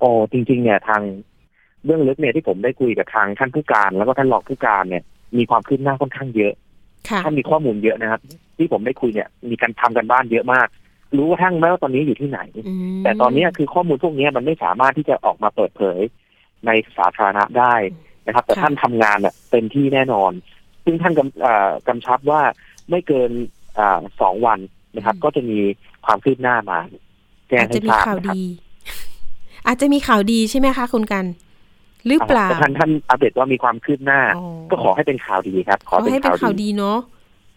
[0.00, 1.02] โอ้จริง ๆ เนี่ยทาง
[1.84, 5.02] เรื่องลึกเนี่ยที่ผมได้คุยกับทางท่านผู้การ แล้วก็ท่านรองผู้การเนี่ย
[5.36, 6.52] มีความคืบหน้าค่อนข้างเยอะ
[7.10, 8.20] ค่ะท่านมีข้อมูลเยอะนะครับ
[8.58, 10.68] ที่ผมได้คุยเนี่ย มีการทำกันบ้านเยอะมาก
[11.16, 16.00] รู้ว่าทั้งแม้ว่าตอนนี้อยู่ที่ไหนอืมแต่ตอนนี้คือข้อมูลพวกนี้มันไม่สามารถที่จะออกมาเปิดเผย
[16.66, 17.74] ในสาธารณะได้
[18.26, 20.32] นะครับ แต่ท่านทำงานเนี่ยเต็มที่แน่นอน
[20.84, 22.40] ซึ่งท่านกำเอ่อกำชับว่า
[22.90, 23.30] ไม่เกิน
[23.78, 24.58] อ่าสองวัน
[24.96, 25.58] นะครับ ก็จะมี
[26.06, 26.78] ความคืบหน้ามา
[27.48, 28.42] แจ้งอาจให้จะมีทราบข่าวนะครับดี
[29.66, 31.24] อาจจะมีข่าวดีใช่ไหมคะคุณกัน
[32.06, 36.98] หรือเปล่าแต่ท่านท่านอัปเดตว่ามีความคืบหน้าอ๋อก็ขอให้เป็นข่าวดีครับขขออเป็นให้เป็นข่าวข่าวดีดีเนาะ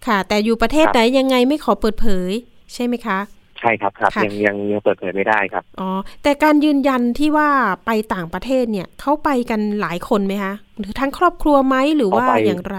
[0.07, 2.31] ค่ะ แต่อยู่ประเทศครับไหนยังไงไม่ขอเปิดเผย
[2.73, 3.19] ใช่ไหมคะ
[3.59, 5.89] ใช่ครับครับ ค่ะ ยังยังยังเปิดเผยไม่ได้ครับ อ๋อ
[6.23, 7.49] แต่การยืนยันที่ว่า
[7.85, 12.77] ไปต่างประเทศเนี่ยเขาไปกันหลายคนไหมคะ หรือทั้งครอบครัวไหมหรือว่าเขาไป อย่างไร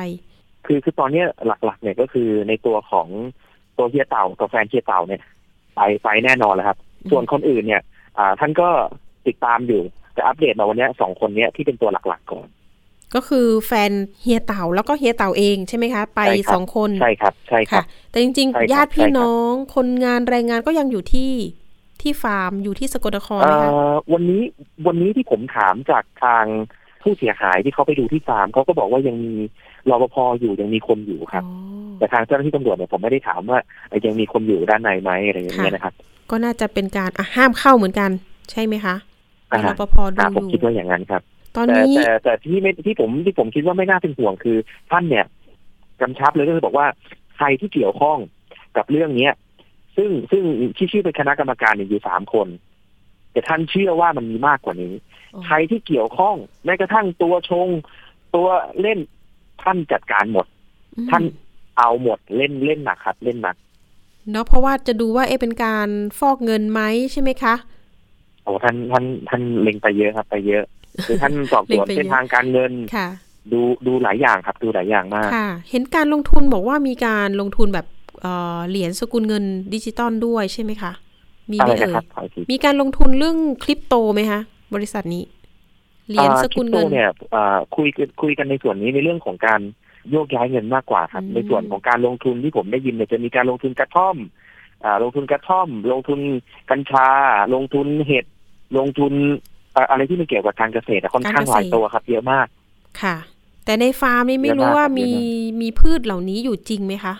[0.67, 3.09] คือคือตอนนี้หลักๆ เนี่ยก็คือในตัวของ
[3.77, 5.23] ตัวเฮียเต่ากับแฟนเฮียเต่าเนี่ย
[5.75, 7.83] ไปไปแน่นอนแล้วครับ อืม ส่วนคนอื่นเนี่ย
[8.19, 8.69] อ่าท่านก็
[9.27, 9.83] ติดตามอยู่
[10.15, 12.47] แต่อัปเดตมาวันเนี้ยสองคนเนี้ยที่เป็นตัวหลักๆก่อน
[13.15, 13.93] ก็คือแฟน
[14.23, 21.33] เฮียเต่าแล้วก็เฮียเต่าเองใช่ไหมคะ ไปใช่ครับสองคนใช่ครับใช่ครัค่ะบแต่จริงใช่ครับๆญาติพี่ใช่ครับน้องคนงานแรงงานก็ยังอยู่ที่
[22.03, 24.43] ที่ฟาร์มอยู่ที่สกลนครไหมคะเอ่อวันนี้
[24.87, 26.45] วันนี้ที่ผมถามจากทาง
[27.03, 29.35] ผู้เสียหายที่เขาไปดูที่ฟาร์มเขาก็บอกว่ายังมี
[29.91, 31.53] รปภอยู่ยังมีคนอยู่ครับอ๋อ
[31.99, 35.95] แต่ทางเจ้าหน้าที่ตำรวจเนี่ยผมไม่ได้ถามว่าเอ่อยังมีคนอยู่ด้านในไหมอะไรอย่างเงี้ยนะครับ
[36.31, 38.11] ก็น่าจะเป็นการอะห้ามเข้าเหมือนกัน
[38.51, 38.95] ใช่ไหมคะ
[39.51, 41.23] อ่ามีฮะรปภดูอ่าอผมยู่คิดว่าอย่างนั้นครับ
[41.57, 44.57] ตอนแต่นี้แต่แต่ที่ไม่ที่ผมที่ผมคิดว่าไม่น่าเป็นห่วงคือ
[44.91, 45.27] ท่านเนี่ย
[46.01, 46.87] กำชับเลยก็คือบอกว่า
[47.37, 48.19] ใครที่เกี่ยวข้อง
[48.77, 49.33] กับเรื่องเนี้ย
[49.97, 50.45] ซึ่งซึ่ง
[50.77, 52.49] ที่ชื่อเป็นคณะกรรมการเนี่ยอยู่สามคน
[53.33, 54.93] แต่ท่านเชื่อว่ามันมีมากกว่านี้
[55.35, 57.69] อ๋อใครที่เกี่ยวข้องแม้กระทั่งตัวชง
[58.35, 58.49] ตัว
[58.81, 58.99] เล่น
[59.63, 60.47] ท่านจัดการหมด
[60.97, 61.23] อืมท่าน
[61.79, 63.57] เอาหมดเล่นเล่นหนักครับเล่นหนัก
[64.31, 65.89] เนาะเพราะว่าจะดูว่าเอะเป็นการ
[66.19, 66.81] ฟอกเงินไหม
[67.13, 67.55] ใช่ไหมคะ
[68.43, 70.65] โอ้ท่านท่านท่านเล็งไปเยอะครับ ไปเยอะ
[71.07, 73.09] คือท่านสอบสวนเล็งไปเยอะเส้นทางการเงินค่ะ
[73.53, 77.87] ดูดูหลายอย่างครับดูหลายอย่างมากค่ะ เห็นการลงทุนบอกว่ามีการลงทุนแบบ
[78.23, 80.93] เอ่อเหรียญสกุลเงินดิจิตอลด้วยใช่ไหมคะ
[81.53, 84.41] มีอะไหมไรนะเอ่ครับยขออีกทีมีการลงทุนเรื่องคริปโตไหมคะ
[84.75, 85.25] บริษัทนี้
[86.09, 89.61] เหรียญสกุลเงินอ่าคริปโตเนี่ยอ่าคุยกันคุยกันในส่วนนี้ในเรื่องของการ
[90.11, 94.17] โยกย้ายเงินมากกว่าครับอืมในส่วนของการลงทุนที่ผมได้ยินเนี่ยจะมีการลงทุนกระท่อม
[94.85, 96.21] อ่าลงทุนกระท่อม ลงทุน
[96.71, 97.09] กัญชา
[97.55, 98.27] ลงทุนเห็ด
[98.79, 99.13] ลงทุน
[99.77, 102.47] อ่าอะไรที่มันเกี่ยวกับการเกษตรอะค่อนข้างหลายตัวครับเยอะมาก
[103.03, 103.17] ค่ะ
[103.65, 107.15] แต่ในฟาร์มนี่ไม่รู้เยอะมากว่าครับมีเยอะมีพืชเหล่านี้อยู่จริงไหมคะ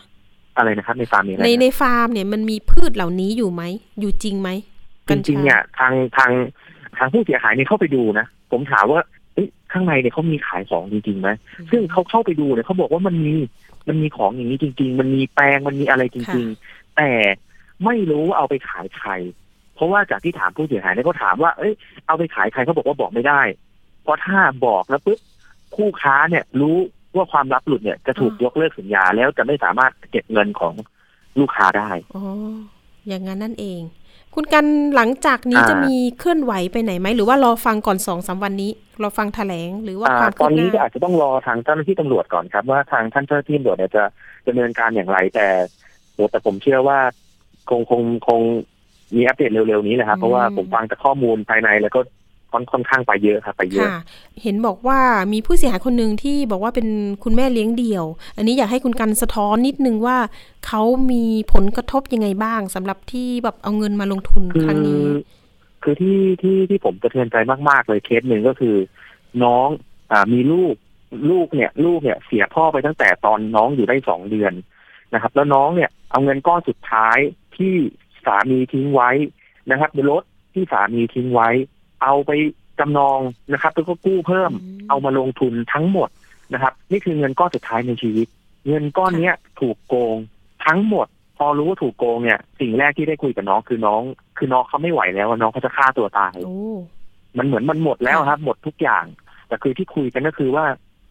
[0.57, 3.63] อะไรนะครับ ในฟาร์มมีอะไรในนะในฟาร์มเนี่ยมันมีพืชเหล่านี้อยู่ไหม
[4.01, 4.51] อยู่จริงไหม
[5.09, 6.31] จริงๆเนี่ยทางทาง
[6.99, 9.01] ทางผู้เสียหายเนี่ยเข้าไปดูนะผมถามว่า
[9.35, 11.29] เอ๊ะข้างในเนี่ยเขามีขายของจริงๆไหม
[11.71, 13.35] ซึ่งเขาเข้าไปดูเนี่ยเขาบอกว่ามันมี
[13.89, 17.11] มันมีของอย่างนี้จริง ๆ มันมีแปลงมันมีอะไรจริง ๆ แต่
[17.85, 19.11] ไม่รู้ว่าเอาไปขายใคร
[19.77, 21.73] เพราะว่าจากที่ถามผู้เสียหายเนี่ยเขาถามว่า เอ้ย
[22.07, 23.41] เอาไปขายใครเขาบอกว่าบอกไม่ได้
[24.03, 25.19] เพราะถ้าบอกแล้วปุ๊บ
[25.77, 26.77] คู่ค้าเนี่ยรู้
[27.17, 30.75] ว่าความลับหลุดเนี่ยจะถูกยกเลิกสัญญาแล้วจะไม่สามารถเก็บเงินของ
[31.41, 32.25] ลูกค้าได้อ๋อ
[33.09, 33.81] อย่างนั้นนั่นเอง
[34.35, 38.71] คุณกันหลังจากนี้อ่าจะมีเคลื่อนไหวไปไหนไหม หรือว่ารอฟังก่อนสองสามวันนี้
[39.03, 44.05] รอฟังแถลงหรือว่าอ่าความตคือนบหนี้ก็น้าอาจจะต้องรอทางเจ้าหน้าที่ตำรวจก่อนครับ ว่าทางท่านเจ้าหน้าที่ตำรวจเนี่ยจะ
[44.47, 45.47] ดำเนินการอย่างไรแต่
[46.13, 46.99] โหแต่ผมเชื่อว่า
[47.71, 48.41] คงคงคง
[49.15, 52.01] มีอัปเดตเร็วๆนี้แหละครับเพราะว่าผมฟังจากข้อมูลภายในแล้วก็
[52.53, 54.03] ค่อนค่อนข้างไปเยอะครับไปเยอะค่ะ
[54.43, 54.99] เห็นบอกว่า
[55.33, 56.89] มีผู้เสียหายคนหนึ่งที่บอกว่าเป็น
[57.25, 58.05] คุณแม่เลี้ยงเดี่ยว
[58.37, 60.19] อันนี้อยากให้คุณกันสะท้อนนิดนึงว่า
[60.67, 65.05] เขามีผลกระทบยังไงบ้างสำหรับที่แบบเอาเงินมาลงทุนคือครั้งนี้
[65.83, 67.37] คือที่ที่ที่ผมสะเทือนใจ
[67.69, 68.77] มากๆเลยเคสหนึ่งก็คือ
[69.45, 69.69] น้อง
[70.13, 70.75] อ่ามีลูก
[71.31, 74.53] ลูกเนี่ย ลูกเนี่ยเสียพ่อไปตั้งแต่ตอนน้องอยู่ได้สองเดือน
[75.15, 77.19] นะครับ แล้วน้องเนี่ยเอาเงินก้อนสุดท้าย
[77.57, 77.75] ที่
[78.27, 79.11] สามีทิ้งไว้
[79.71, 80.23] นะครับในรถ
[80.55, 81.49] ที่สามีทิ้งไว้
[82.03, 82.31] เอาไป
[82.79, 83.19] จำนอง
[83.53, 86.09] นะครับแล้วก็กู้เพิ่มอืมเอามาลงทุนทั้งหมด
[86.53, 88.27] นะครับ นี่คือเงินก้อนสุดท้ายในชีวิต
[88.69, 90.17] เงินก้อนเนี้ยถูกโกง
[90.67, 94.03] ทั้งหมด พอรู้ว่าถูกโกงเนี่ย สิ่งแรกที่ได้คุยกับน้องคือน้อง
[94.39, 96.57] คือน้องเขาไม่ไหวแล้วอะน้องเขาจะฆ่าตัวตายโอ้
[97.39, 99.05] มันเหมือนมันหมดแล้วครับ หมดทุกอย่าง
[99.49, 100.65] แต่คือที่คุยกันก็คือว่า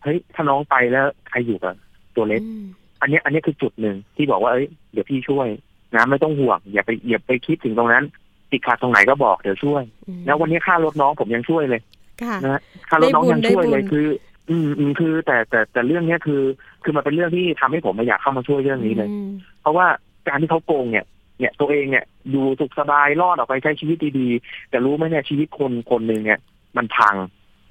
[0.03, 1.73] เฮ้ยถ้าน้องไปแล้วใครอยู่กับ
[2.15, 2.65] ตัวเล็กอืม
[3.01, 5.47] อันเนี้ยอันเนี้ยคือจุดหนึ่งที่บอกว่าเอ้ยเดี๋ยวพี่ช่วย
[5.95, 8.03] นะไม่ต้องห่วงอย่าไปอย่าไปคิดถึงตรงนั้น
[8.51, 11.81] ติดขัดตรงไหนก็บอกเดี๋ยวช่วยอืมแล้ววันนี้ค่ารถน้องผมยังช่วยเลย
[12.23, 14.07] ค่ะนะฮะค่ารถน้องยังช่วยเลยได้บุญคือ
[14.49, 16.41] อืมอืมคือแต่แต่แต่เรื่องเนี้ยคือ
[16.83, 19.29] คือมันเป็นเรื่องที่ทำให้ผมไม่อยากเข้ามาช่วยเรื่องนี้เลยอืม
[19.61, 19.87] เพราะว่า
[20.27, 21.05] การที่เขาโกงเนี่ย
[21.39, 26.39] เนี่ยตัวเองเนี่ยอยู่สุขสบายรอดออกไปใช้ชีวิตดีๆ แต่รู้ไหมเนี่ยชีวิตคนคนหนึ่งเนี่ย
[26.77, 27.15] มันพัง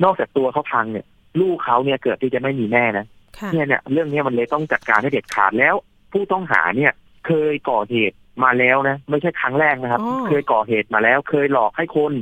[0.05, 1.07] นอกจากตัวเขาพังเนี่ย
[1.41, 3.07] ลูกเขาเนี่ยเกิดที่จะไม่มีแม่นะ
[3.39, 5.75] ค่ะเนี่ยเนี่ยเรื่องเนี้ยมันเลยต้องจัดการให้เด็ดขาดแล้ว
[6.13, 6.93] ผู้ต้องหาเนี่ย
[7.27, 12.13] เคยก่อเหตุมาแล้วนะ ไม่ใช่ครั้งแรกนะครับอ๋อเคยก่อเหตุมาแล้ว เคยหลอกให้คน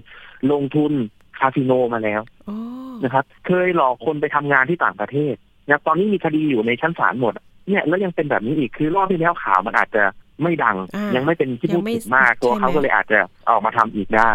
[0.53, 0.93] ลงทุน
[1.38, 2.57] คาสิโนมาแล้วอ๋อ
[3.05, 5.35] นะครับ เคยหลอกคนไปทำงานที่ต่างประเทศ
[5.67, 7.33] นะครับตอนนี้มีคดีอยู่ในชั้นศาลหมด
[7.69, 10.03] เนี่ยแล้วยังเป็นแบบนี้อีกคือรอบที่แล้วข่าวมันอาจจะ
[10.43, 13.19] ไม่ดังอ่ายัยังไม่เป็นที่พูดยังไม่ถึงมากตัวใช่ไหมเขาก็เลยอาจจะ
[13.51, 14.31] ออกมาทำอีกได้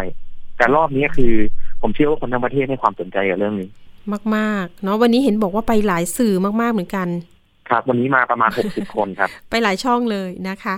[0.58, 1.34] แต่รอบนี้คือ
[1.82, 3.70] ผมเชื่อว่าคนทั้งประเทศให้ความสนใจกับเรื่องนี้
[4.36, 7.08] มากๆเนาะวันนี้เห็นบอกว่าไปหลายสื่อมากๆเหมือนกัน
[7.70, 10.76] ครับ วันนี้มาประมาณ60คนครับ ไปหลายช่องเลยนะคะ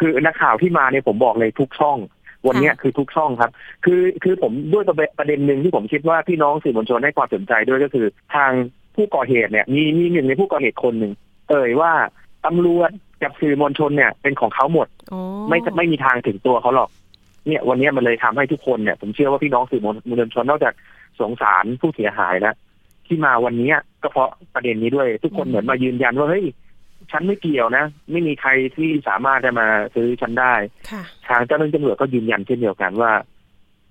[0.00, 1.98] คือนักข่าวที่มาเนี่ยผมบอกเลยทุกช่อง
[2.46, 3.50] วันเนี้ยคือทุกช่องครับ
[3.84, 8.50] คือคือผมด้วยประเด็นประเด็นหนึ่งที่ผมคิดว่าพี่น้องสื่อมวลชนให้ความสนใจด้วยก็คือ ทาง
[8.96, 11.12] ผู้ก่อเหตุเนี่ย มีมีหนึ่งในผู้ก่อเหตุคนหนึ่ง
[11.50, 11.92] เอ่ยว่า
[12.46, 12.90] ตำรวจ
[13.22, 16.90] กับสื่อมวลชนเนี่ย เป็นของเขาหมดอ๋อไม่ไม่มีทางถึงตัวเขาหรอก
[17.46, 20.74] เนี่ย วันเนี้ยมันเลยทำให้ทุกคนเนี่ย ผมเชื่อว่าพี่น้องสื่อมวลชนนอกจาก
[21.20, 22.54] สงสารผู้เสียหายแล้ว
[23.12, 26.44] ที่มาวันเนี้ยก็เพราะประเด็นนี้ด้วย ทุกคนเหมือนมายืนยันว่าเฮ้ย
[27.10, 30.54] ฉันไม่เกี่ยวนะ ไม่มีใครที่สามารถจะมาซื้อฉันได้
[30.90, 33.12] ค่ะทางเจ้าหน้าที่ตำรวจก็ยืนยันเช่นเดียวกันว่า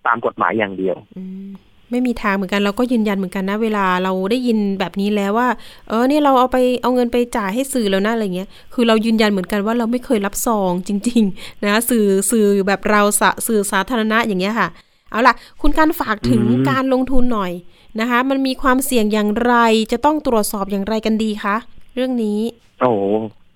[0.05, 1.49] ตามกฎหมายอย่างเดียวอืม
[1.91, 5.49] ไม่มีทางเหมือนกันเราก็ยืนยันเหมือนกันนะ เวลาเราได้ยินแบบนี้แล้วว่า
[5.87, 14.67] เออเนี่ยเราเอาไปเอาเงินไปจ่ายให้สื่อแล้วนะอะไรเงี้ยคือเรายืนยันเหมือนกันว่าเราไม่เคยรับซองจริง ๆ นะ สื่อสื่อแบบเราสะสื่อสาธารณะอย่างเงี้ยค่ะ
[15.11, 17.51] เอาล่ะ คุณการฝากถึงอืมการลงทุนหน่อย
[17.99, 19.55] นะคะ มันมีความเสี่ยงอย่างไร
[19.91, 21.55] จะต้องตรวจสอบอย่างไรกันดีคะ
[21.95, 22.39] เรื่องนี้
[22.81, 23.03] โอ้โห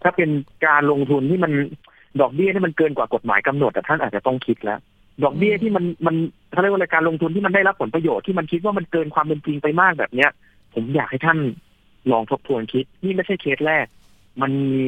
[0.04, 0.30] ถ้าเป็น
[0.66, 1.52] การลงทุนที่มัน
[2.22, 4.80] ดอกเบี้ยที่มันเกินกว่ากฎหมายกำหนดแต่ท่านอาจจะต้องคิดแล้ว
[5.24, 6.16] ดอกเบี้ยที่มันมัน
[6.52, 10.32] เขาเรียกว่าอะไรการลงทุนที่มันได้รับผลประโยชน์ที่มันคิดว่ามันเกินความเป็นจริงไปมากแบบเนี้ย
[10.74, 11.40] ผมอยากให้ท่าน
[12.12, 13.86] ลองทบทวนคิด นี่ไม่ใช่เคสแรก
[14.42, 14.88] มันมี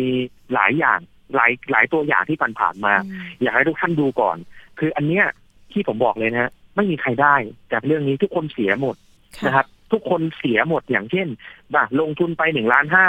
[0.54, 1.00] หลายอย่าง
[1.36, 2.94] หลายหลายตัวอย่างที่ผ่านๆมา
[3.42, 4.38] อยากให้ทุกท่านดูก่อน
[4.80, 5.26] คืออันเนี้ย
[5.72, 7.36] ที่ผมบอกเลยนะฮะไม่มีใครได้
[7.72, 9.07] จากเรื่องนี้ทุกคนเสียหมดค่ะ
[9.46, 11.28] นะครับ ทุกคนเสียหมดอย่างเช่น
[11.74, 13.08] บ่ะลงทุนไปหนึ่งล้านห้า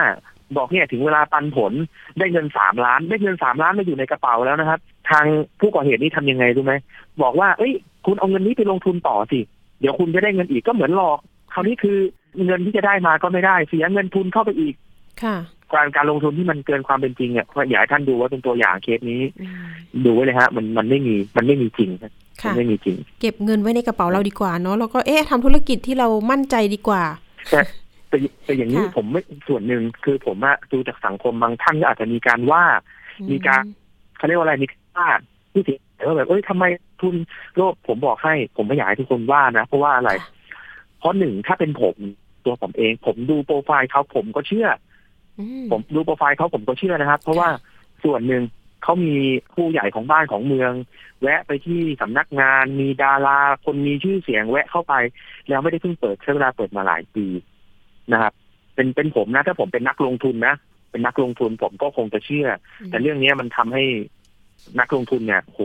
[0.56, 1.72] บอกเนี่ยถึงเวลาปันผล
[2.18, 5.24] ได้เงินสามล้าน ได้เงินสามล้านมาอยู่ในกระเป๋าแล้วนะครับ ทาง
[5.60, 6.74] ผู้ก่อเหตุนี่ทำยังไงรู้ไหม
[7.22, 7.72] บอกว่า เอ้ย
[8.06, 9.40] คุณเอาเงินนี้ไปลงทุนต่อสิ
[9.80, 11.18] เดี๋ยวคุณจะได้เงินอีกก็เหมือนหลอก
[11.52, 11.98] คราวนี้คือ
[12.44, 14.74] เงินที่จะได้มาก็ไม่ได้ เสียเงินทุนเข้าไปอีก
[15.22, 15.36] ค่ะ
[15.72, 19.66] การการลงทุนที่มันเกินความเป็นจริงเนี่ยอยากให้ท่านดูว่าเป็นตัวอย่างเคสนี้อืม
[20.04, 27.02] ดูไว้เลยฮะ มันมันไม่มีมันไม่มีจริงครับ มัค่ะนไม่มีจริง เก็บเงินไว้ในกระเป๋าเราดีกว่าเนาะแล้วก็เอ๊ะทำธุรกิจที่เรามั่นใจดีกว่า
[27.50, 27.60] แต่
[28.08, 32.64] แต่แต่อย่างนี้ค่ะผมไม่ส่วนหนึ่งคือผมอะดูจากสังคมบางท่านก็อาจจะมีการว่า
[33.30, 33.62] มีการ
[34.16, 35.08] เขาเรียกว่าอะไรมีการว่า
[35.52, 36.64] ผู้เสียหายว่าแบบเอ้ยทำไม
[37.00, 37.14] ทุน
[37.56, 40.10] โลกผมบอกให้ ผมไม่อยากให้ทุกคนว่านะ เพราะว่าอะไร
[40.98, 41.96] เพราะหนึ่งถ้าเป็นผม
[42.44, 44.68] ตัวผมเอง ผมดูโปรไฟล์เขาผมก็เชื่อ
[45.38, 47.48] อืมผมดูโปรไฟล์เขาผมก็เชื่อนะครับ เพราะว่า
[48.04, 48.42] ส่วนหนึ่ง
[48.82, 49.16] เขามี
[49.54, 50.72] ผู้ใหญ่ของบ้านของเมือง
[51.22, 54.94] แวะไปที่สำนักงาน มีดาราคนมีชื่อเสียงแวะเข้าไป
[55.48, 57.26] แล้วไม่ได้เพิ่งเปิดใช้เวลาเปิดมาหลายปี
[58.12, 58.32] นะครับ
[58.74, 60.54] เป็นเป็นผมนะ ถ้าผมเป็นนักลงทุนนะ
[60.90, 62.48] เป็นนักลงทุนผมก็คงจะเชื่อ
[62.90, 63.84] แต่เรื่องนี้มันทำให้
[64.80, 65.60] นักลงทุนเนี่ยโห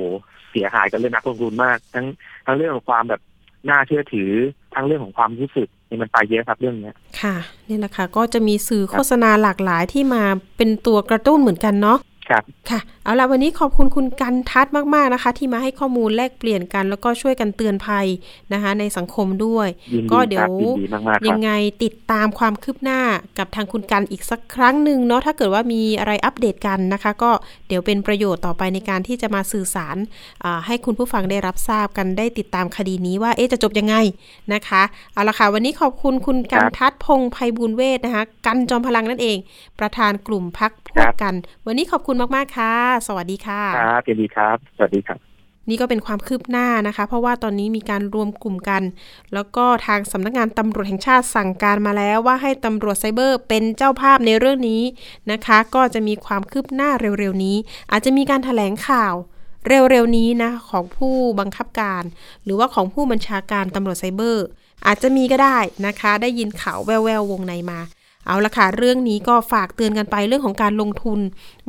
[0.51, 2.05] เสียหายกับเรื่องนักลงทุนมาก ทั้ง
[2.45, 3.21] ทั้งเรื่องของความแบบ
[3.69, 4.31] น่าเชื่อถือ
[4.75, 7.35] ทั้งเรื่องของความรู้สึกนี่มันไปเยอะครับเรื่องเนี้ยค่ะ
[7.69, 10.23] นี่แหละค่ะก็จะมีสื่อโฆษณาหลากหลายที่มา
[10.57, 11.97] เป็นตัวกระตุ้นเหมือนกันเนาะ
[12.29, 18.07] ครับค่ะ เอาละวันนี้ขอบคุณคุณกันทัศน์มาก ๆ นะคะ ที่มาให้ข้อมูลแลกเปลี่ยนกัน แล้วก็ช่วยกันเตือนภัย
[18.53, 21.49] นะคะ ในสังคมด้วยยินก็ดีเดี๋คยรัวบยินดีมากๆคยัรับงไง
[21.83, 22.99] ติดตามความคืบหน้า
[23.37, 27.31] กับทางคุณกันอีกสักครั้งหนึ่งเนาะถ้าเกิดว่ามีอะไรอัปเดตกันนะคะ ก็
[27.67, 29.97] เดี๋ยวเป็นประโยชน์ต่อไปในการที่จะมาสื่อสาร
[30.43, 33.95] อ่าให้คุณผู้ฟังได้รับทราบกันได้ติดตามคดีนี้ว่าเอ๊ะจะจบยังไง
[34.53, 34.81] นะคะ
[35.13, 39.37] เอาละค่ะวันนี้ขอบคุณคุณกันทัศน์พงษ์ไพบูลย์เวทนะคะกันจอมพลังนั่นเอง
[39.79, 41.33] ประธานกลุ่มพักพวกกัน
[41.65, 45.19] วันนี้ขอบคุณมากๆค่ะสวัสดีค่ะ ครับยินดีครับ สวัสดีครับ
[45.69, 48.83] นี่ก็เป็นความคืบหน้านะคะ เพราะว่าตอนนี้มีการรวมกลุ่มกัน
[49.33, 54.81] แล้วก็ทางสำนักงานตำรวจแห่งชาติสั่งการมาแล้วว่าให้ตำรวจไซเบอร์เป็นเจ้าภาพในเรื่องนี้
[55.31, 56.89] นะคะ ก็จะมีความคืบหน้า
[57.19, 57.57] เร็วๆนี้
[57.91, 59.13] อาจจะมีการถแถลงข่าว
[59.67, 62.03] เร็วๆนี้นะของผู้บังคับการ
[62.43, 64.45] หรือว่าของผู้บัญชาการตำรวจไซเบอร์
[64.85, 65.57] อาจจะมีก็ได้
[65.87, 67.79] นะคะ ได้ยินข่าวแววๆวงในมา
[68.27, 71.19] เอาละค่ะ เรื่องนี้ก็ฝากเตือนกันไปเรื่องของการลงทุน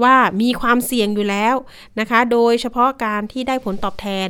[0.03, 1.55] ว่ามีความเสี่ยงอยู่แล้ว
[2.01, 4.29] นะคะ โดยเฉพาะการที่ได้ผลตอบแทน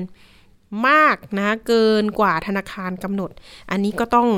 [0.89, 3.31] มากนะเกินกว่าธนาคารกำหนด
[3.71, 4.29] อันนี้ก็ต้อง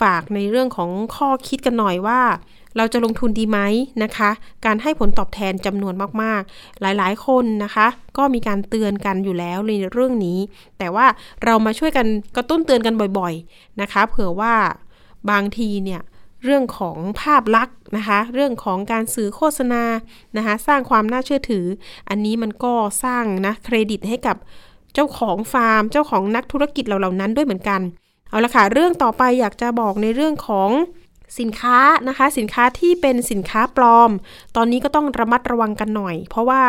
[0.00, 2.20] ฝากในเรื่องของข้อคิดกันหน่อยว่า
[2.76, 3.58] เราจะลงทุนดีไหม
[4.02, 4.30] นะคะ
[4.66, 7.86] การให้ผลตอบแทนจำนวนมากๆ หลายๆ คนนะคะ
[8.18, 10.38] ก็มีการเตือนกันอยู่แล้วในเรื่องนี้
[10.78, 11.06] แต่ว่า
[11.44, 14.54] เรามาช่วยกันกระตุ้นเตือนกันบ่อย ๆนะคะ เผื่อว่า
[15.30, 16.00] บางทีเนี่ย
[16.44, 19.82] เรื่องของภาพลักษณ์นะคะ เรื่องของการสื่อโฆษณา
[20.36, 21.66] นะคะ สร้างความน่าเชื่อถือ
[22.08, 22.74] อันนี้มันก็
[23.04, 24.36] สร้างนะเครดิตให้กับ
[24.94, 27.80] เจ้าของฟาร์ม เจ้าของนักธุรกิจเหล่านั้นด้วยเหมือนกัน
[28.28, 30.70] เอาละค่ะ เรื่องต่อไปอยากจะบอกในเรื่องของ
[31.38, 31.78] สินค้า
[32.08, 34.10] นะคะ สินค้าที่เป็นสินค้าปลอม
[34.56, 36.62] ตอนนี้ก็ต้องระมัดระวังกันหน่อย เพราะว่า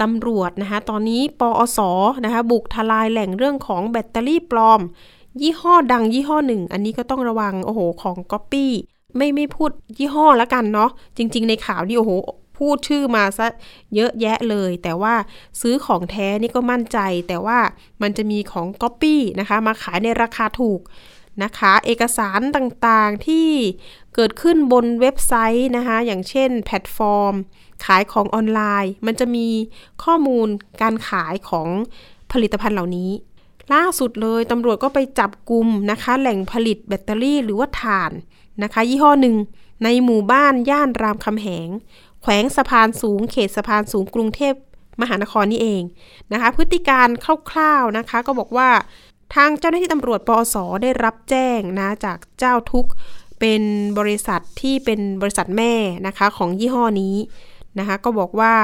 [0.00, 1.78] ตำรวจนะคะตอนนี้ปอส
[2.24, 4.80] นะคะบุกทลายแหล่งเรื่องของแบตเตอรี่ปลอม
[5.40, 8.72] ยี่ห้อดังยี่ห้อหนึ่ง อันนี้ก็ต้องระวังโอ้โหของก๊อปปี้
[9.16, 12.12] ไม่ไม่พูดยี่ห้อแล้วกันเนาะจริง ๆ ในข่าวนี่โอ้โห
[12.58, 13.46] พูดชื่อมาซะ
[13.94, 15.14] เยอะแยะเลย แต่ว่า
[15.60, 16.98] ซื้อของแท้นี่ก็มั่นใจ
[17.28, 17.58] แต่ว่า
[18.02, 20.80] มันจะมีของก๊อปปี้นะคะมาขายในราคาถูก
[21.42, 23.48] นะคะ เอกสารต่างๆที่
[24.14, 27.34] เกิดขึ้นบนเว็บไซต์นะคะ อย่างเช่นแพลตฟอร์ม
[27.84, 29.48] ขายของออนไลน์ มันจะมี
[30.04, 30.48] ข้อมูล
[30.82, 31.68] การขายของ
[32.32, 33.10] ผลิตภัณฑ์เหล่านี้
[33.74, 38.12] ล่าสุดเลยตำรวจก็ไปจับกลุ่มนะคะ แหล่งผลิตแบตเตอรี่หรือว่าถ่าน
[38.62, 39.36] นะคะ ยี่ห้อหนึ่ง
[39.84, 41.68] ในหมู่บ้านย่านรามคำแหง
[42.22, 44.54] แขวงสะพานสูง เขตสะพานสูงกรุงเทพ
[45.00, 45.82] มหานครนี่เอง
[46.32, 47.08] นะคะ พฤติการ
[47.50, 48.70] คร่าวๆนะคะ ก็บอกว่า
[49.34, 52.86] ทางเจ้าหน้าที่ตำรวจปอสได้รับแจ้งนะจากเจ้าทุก
[53.40, 53.62] เป็น
[53.98, 55.74] บริษัทที่เป็นบริษัทแม่
[56.06, 57.16] นะคะของยี่ห้อนี้
[57.78, 58.54] นะคะก็บอกว่า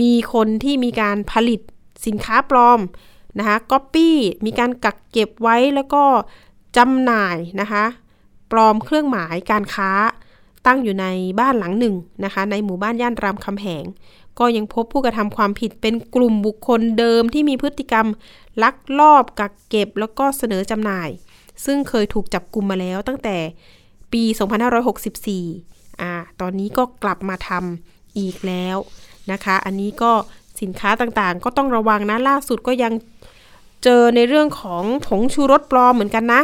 [0.00, 1.60] มีคนที่มีการผลิต
[2.06, 2.80] สินค้าปลอม
[3.38, 6.04] นะคะก๊อปปี้มีการกักเก็บไว้แล้วก็
[6.76, 7.84] จำหน่ายนะคะ
[8.50, 9.90] ปลอมเครื่องหมายการค้า
[10.66, 11.06] ตั้งอยู่ใน
[11.40, 11.94] บ้านหลังหนึ่ง
[12.24, 13.84] นะคะ ในหมู่บ้านย่านรามคำแหง
[14.38, 18.06] ก็ยังพบผู้กระทำความผิดเป็นกลุ่มบุคคลเดิมที่มีพฤติกรรม
[18.62, 21.08] ลักลอบกักเก็บแล้วก็เสนอจำหน่าย
[21.64, 23.36] ซึ่งเคยถูกจับกลุ่มมาแล้วตั้งแต่
[24.12, 24.22] ปี
[24.92, 28.76] 2564อ่าตอนนี้ก็กลับมาทำอีกแล้ว
[29.32, 30.12] นะคะ อันนี้ก็
[30.60, 32.92] สินค้าต่างๆ ก็ต้องระวังนะล่าสุดก็ยัง
[33.84, 36.42] เจอในเรื่องของผงชูรสปลอมเหมือนกันนะ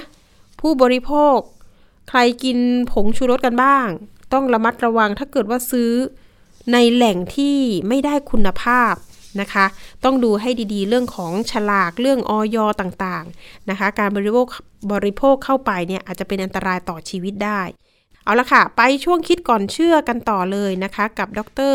[0.60, 1.36] ผู้บริโภค
[2.14, 2.58] ใครกิน
[2.92, 3.86] ผงชูรสกันบ้าง
[4.32, 5.92] ต้องระมัดระวังถ้าเกิดว่าซื้อ
[6.72, 7.56] ในแหล่งที่
[7.88, 8.94] ไม่ได้คุณภาพ
[9.40, 9.66] นะคะ
[10.04, 14.46] ต้องดูให้ดีๆ เรื่องของฉลากเรื่องออยต่างๆนะคะ การบริโภค
[14.92, 17.60] บริโภคเข้าไปเนี่ยอาจจะเป็นอันตรายต่อชีวิตได้
[18.24, 21.40] เอาละค่ะ ไปช่วงคิดก่อนเชื่อกันต่อเลยนะคะ กับด
[21.72, 21.74] ร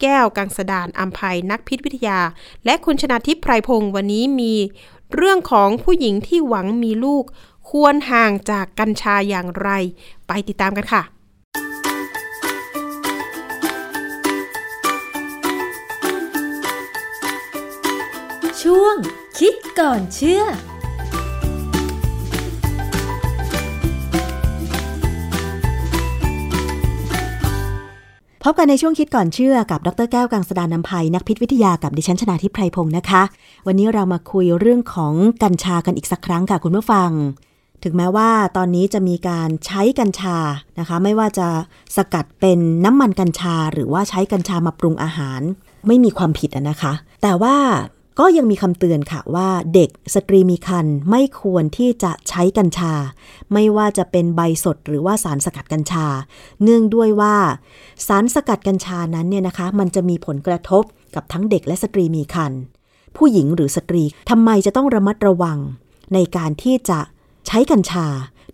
[0.00, 2.20] แก้วกังสดานอัมภัยนักพิษวิทยา
[2.64, 4.54] และคุณชนาทิพย์ไพรพงศ์วันนี้มี
[5.16, 7.24] เรื่องของผู้หญิงที่หวังมีลูก
[7.70, 9.70] ควรห่างจากกัญชาอย่างไร
[10.28, 11.02] ไปติดตามกันค่ะ
[18.62, 18.96] ช่วง
[19.38, 20.42] คิดก่อนเชื่อ
[28.44, 33.22] พบกันในช่วงคิดก่อนเชื่อกับ ดรแก้วกังสดานนภัยนักพิษวิทยากับดิฉันชนาทิพไพรพงศ์นะคะ
[33.66, 37.10] วันนี้เรามาคุยเรื่องของกัญชากันอีกสักครั้งค่ะคุณผู้ฟัง
[37.82, 40.38] ถึงแม้ว่าตอนนี้จะมีการใช้กัญชา
[40.78, 41.48] นะคะ ไม่ว่าจะ
[41.96, 45.40] สกัดเป็นน้ำมันกัญชา หรือว่าใช้กัญชามาปรุงอาหาร
[45.86, 47.56] ไม่มีความผิดนะคะ แต่ว่า
[48.20, 52.92] ก็ยังมีคำเตือนค่ะว่าเด็กสตรีมีครรภ์ไม่ควรที่จะใช้กัญชา
[53.52, 56.06] ไม่ว่าจะเป็นใบสดหรือว่าสารสกัดกัญชา
[56.62, 57.36] เนื่องด้วยว่า
[58.06, 60.82] สารสกัดกัญชานั้นเนี่ยนะคะ มันจะมีผลกระทบ
[61.14, 62.60] กับทั้งเด็กและสตรีมีครรภ์
[63.16, 65.58] ผู้หญิงหรือสตรีทำไมจะต้องระมัดระวัง
[66.14, 66.98] ในการที่จะ
[67.46, 68.06] ใช้กัญชา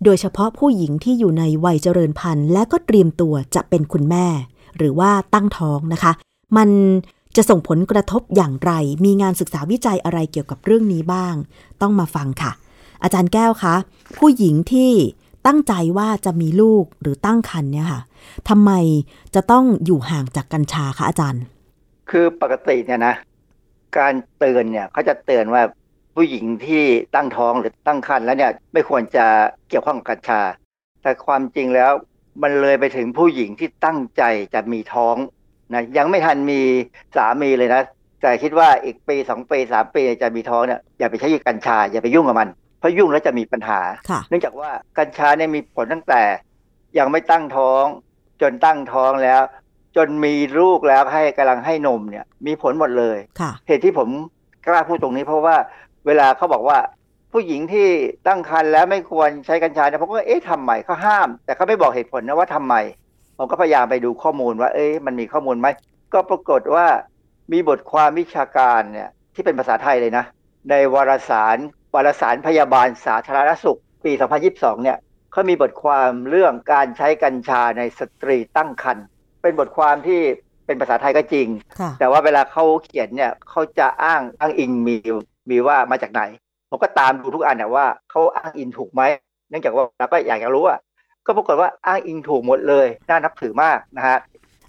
[0.03, 4.27] โดยเฉพาะผู้หญิงที่อยู่ในวัยเจริญพันธุ์ และก็เตรียมตัวจะเป็นคุณแม่
[4.77, 6.11] หรือว่าตั้งท้องนะคะ
[6.57, 6.69] มัน
[7.35, 8.71] จะส่งผลกระทบอย่างไร
[9.05, 11.35] มีงานศึกษาวิจัยอะไรเกี่ยวกับเรื่องนี้บ้าง
[11.81, 12.51] ต้องมาฟังค่ะ
[13.03, 13.75] อาจารย์แก้วคะ
[14.17, 14.91] ผู้หญิงที่
[15.47, 18.01] ตั้งใจว่าจะมีลูกหรือตั้งครรภ์เนี่ยค่ะ
[18.49, 18.71] ทำไม
[19.35, 21.43] จะต้องอยู่ห่างจากกัญชาคะอาจารย์
[22.09, 23.15] คือปกติเนี่ยนะ
[23.97, 25.61] การเตือนเนี่ยเขาจะเตือนว่า
[26.19, 26.83] ผู้หญิงที่
[27.15, 29.25] ตั้งท้องหรือตั้งครรภ์แล้วเนี่ยไม่ควรจะ
[29.69, 30.41] เกี่ยวข้องกับกัญชา
[31.01, 31.91] แต่ความจริงแล้ว
[32.41, 35.15] มันเลยไปถึงผู้หญิงที่ตั้งใจจะมีท้อง
[35.73, 36.61] นะยังไม่ทันมี
[37.15, 37.81] สามีเลยนะ
[38.21, 42.49] แต่คิดว่าอีกปีสองปีสามปีจะมีท้องเนี่ยอย่าไปใช้กัญชา อย่าไปยุ่งกับมัน
[42.79, 46.21] เพราะยุ่งแล้วจะมีปัญหาค่ะเนื่องจากว่ากัญชาเนี่ยมีผลตั้งแต่
[46.97, 47.83] ยังไม่ตั้งท้อง
[48.41, 49.41] จนตั้งท้องแล้ว
[49.95, 54.09] จนมีลูกแล้วให้กำลังให้นมเนี่ย มีผลหมดเลยค่ะเหตุที่ผม
[54.67, 55.55] กล้าพูดตรงนี้เพราะว่า
[56.09, 56.79] เวลาเขาบอกว่า
[57.33, 57.87] ผู้หญิงที่
[58.27, 62.75] ตั้งครรภ์แล้วไม่ควรใช้กัญชาเนี่ยผมก็เอ๊ะทำไมเขาห้าม แต่เขาไม่บอกเหตุผลนะว่าทำไม
[63.37, 65.67] ผมก็พยายามไปดูข้อมูลว่า เอ๊ะมันมีข้อมูลไหม
[66.13, 66.85] ก็ปรากฏว่า
[67.51, 70.25] มีบทความวิชาการเนี่ยที่เป็นภาษาไทยเลยนะ
[70.69, 71.57] ในวารสาร
[71.95, 74.11] วารสารพยาบาลสาธารณสุข ปี
[74.47, 74.97] 2022 เนี่ย
[75.31, 79.05] เขามีบทความเรื่องการใช้กัญชาในสตรีตั้งครรภ์
[79.41, 80.21] เป็นบทความที่
[80.65, 81.47] เป็นภาษาไทยก็จริง
[81.79, 84.97] ค่ะแต่ว่าเวลาเขาเขียนเนี่ยเขาจะอ้างอ้างอิงมี
[85.51, 86.21] มีว่ามาจากไหน
[86.69, 89.01] ผมก็ตามดูทุกอันนะว่าเขาอ้างอิงถูกไหม
[89.49, 90.77] เนื่องจากว่าเราก็อยากจะรู้ว่า
[91.25, 94.17] ก็ปรากฏว่าอ้างอิงถูกหมดเลยน่านับถือมากนะฮะ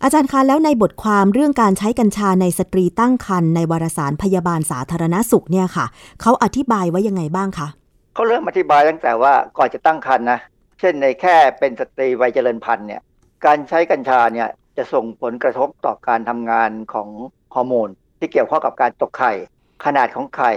[0.02, 5.86] อาจารย์คะแล้วในบทความเรื่องการใช้กัญชาในสตรีตั้งครรภ์ในวารสารพยาบาลสาธารณสุขเนี่ยค่ะ
[6.20, 7.68] เขาอธิบายไว้ยังไงบ้างคะ
[8.14, 10.38] เขาเริ่มอธิบายตั้งแต่ว่าก่อนจะตั้งครรภ์นะ
[10.80, 13.02] เช่นในแค่เป็นสตรีวัยเจริญพันธุ์เนี่ย
[13.46, 17.08] การใช้กัญชาเนี่ยจะส่งผลกระทบต่อการทำงานของ
[17.54, 19.32] ฮอร์โมนที่เกี่ยวข้องกับการตกไข่
[19.84, 20.52] ขนาดของไข่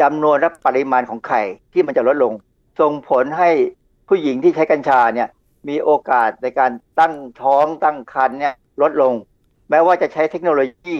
[0.00, 1.42] จำนวนและปริมาณของไข่
[1.72, 2.32] ที่มันจะลดลง
[2.80, 3.50] ส่งผลให้
[4.08, 5.28] ผู้หญิงที่ใช้กัญชาเนี่ย
[5.68, 9.14] มีโอกาสในการตั้งท้องตั้งครรภ์เนี่ยลดลง
[9.70, 10.96] แม้ว่าจะใช้เทคโนโลยี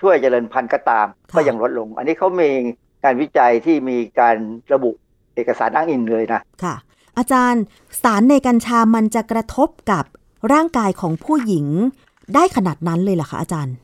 [0.00, 2.50] ช่วยเจริญพันธุ์ก็ตามค่ะก็ยังลดลง อันนี้เขามี
[3.04, 4.36] การวิจัยที่มีการ
[4.72, 4.90] ระบุ
[5.34, 6.74] เอกสารอ้างอิงเลยนะค่ะ
[7.18, 7.62] อาจารย์
[8.02, 10.04] สารในกัญชามันจะกระทบกับ
[10.52, 11.66] ร่างกายของผู้หญิง
[12.34, 13.74] ได้ขนาดนั้นเลยเหรอคะอาจารย์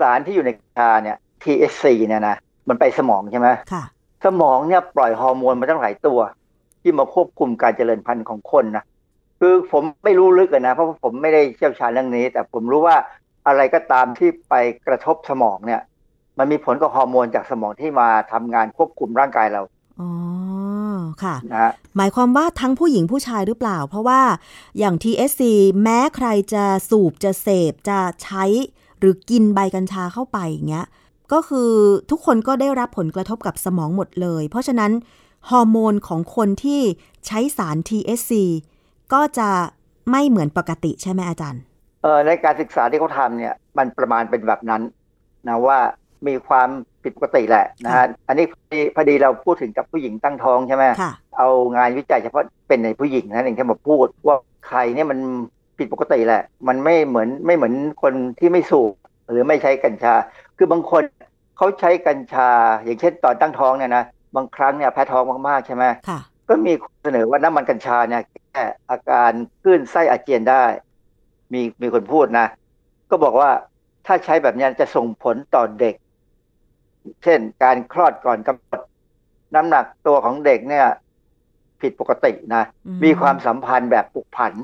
[0.00, 2.36] สารที่อยู่ในกัญชาเนี่ย THC เนี่ยนะ
[2.68, 3.84] มันไปสมองใช่ไหมค่ะ
[4.24, 6.18] สมองเนี่ยปล่อยฮอร์โมนมาตั้งหลายตัว
[6.82, 8.84] ที่มาควบคุมการเจริญพันธุ์ของคนนะ
[9.40, 12.96] คือผมไม่รู้ลึกอะนะ เพราะว่าผมไม่ได้เชี่ยวชาญเรื่องนี้ แต่ผมรู้ว่า
[13.46, 14.54] อะไรก็ตามที่ไป
[14.86, 15.80] กระทบสมองเนี่ย
[16.38, 19.62] มันมีผลกับฮอร์โมนจากสมองที่มาทำงานควบคุมร่างกายเรา
[20.00, 20.10] อ๋อ
[21.22, 24.20] ค่ะนะฮะหมายความว่าทั้งผู้หญิงผู้ชายหรือเปล่า เพราะว่า
[24.78, 25.42] อย่าง TSC
[25.82, 28.44] แม้ใครจะสูบจะเสพจะใช้
[28.98, 30.86] หรือกินใบกัญชาเข้าไปอย่างเงี้ย
[31.32, 31.70] ก็คือ
[32.10, 34.92] ทุกคนก็ได้รับผลกระทบกับสมองหมดเลย เพราะฉะนั้น
[35.50, 36.80] ฮอร์โมนของคนที่
[37.26, 38.32] ใช้สาร TSC
[39.12, 39.48] ก็จะ
[40.10, 41.62] ไม่เหมือนปกติใช่ไหมอาจารย์
[42.02, 44.82] เออในการศึกษาที่เขาทำเนี่ยมันประมาณเป็นแบบนั้น
[45.48, 45.78] นะว่า
[46.26, 46.68] มีความ
[47.02, 55.18] ผิดปกติแหละนะฮะอันนี้พอดีพอดีเราพูดถึงกับผู้หญิงตั้งท้องใช่ไหมค่ะเอางานวิจัยเฉพาะเป็นในผู้หญิงนั่นเองที่มาพูดว่าใครเนี่ยมัน
[55.78, 58.92] ผิดปกติแหละ มันไม่เหมือนไม่เหมือนคนที่ไม่สูบ
[59.30, 60.14] หรือไม่ใช้กัญชา
[60.56, 61.02] คือบางคน
[61.56, 62.50] เขาใช้กัญชา
[62.84, 64.04] อย่างเช่นตอนตั้งท้องเนี่ยนะ
[64.36, 69.30] บางครั้งเนี่ยแพ้ท้องมากๆใช่ไหมค่ะก็มีเสนอว่าน้ำมันกัญชาเนี่ยแก้อาการ
[69.62, 70.64] คลื่นไส้อาเจียนได้
[71.52, 72.46] มีมีคนพูดนะ
[73.10, 73.50] ก็บอกว่า
[74.06, 75.94] ถ้าใช้แบบเนี้ยจะส่งผลต่อเด็ก
[77.22, 78.82] เช่นการคลอดก่อนกำหนด
[79.54, 80.86] น้ำหนักตัวของเด็กเนี่ย
[81.80, 84.54] ผิดปกตินะอืมมีความสัมพันธ์แบบปลุกผัน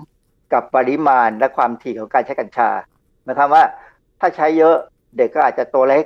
[0.52, 2.70] กับปริมาณและความถี่ของการใช้กัญชา
[3.24, 3.64] หมายความว่า
[4.20, 4.76] ถ้าใช้เยอะ
[5.16, 6.04] เด็กก็อาจจะตัวเล็ก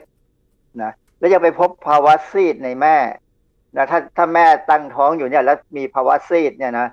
[0.83, 2.97] นะแล้วยังไปพบภาวะซีดในแม่
[3.77, 6.87] นะถ้าถ้าแม่ตั้งท้องอยู่เนี่ย แล้วมีภาวะซีดเนี่ยนะ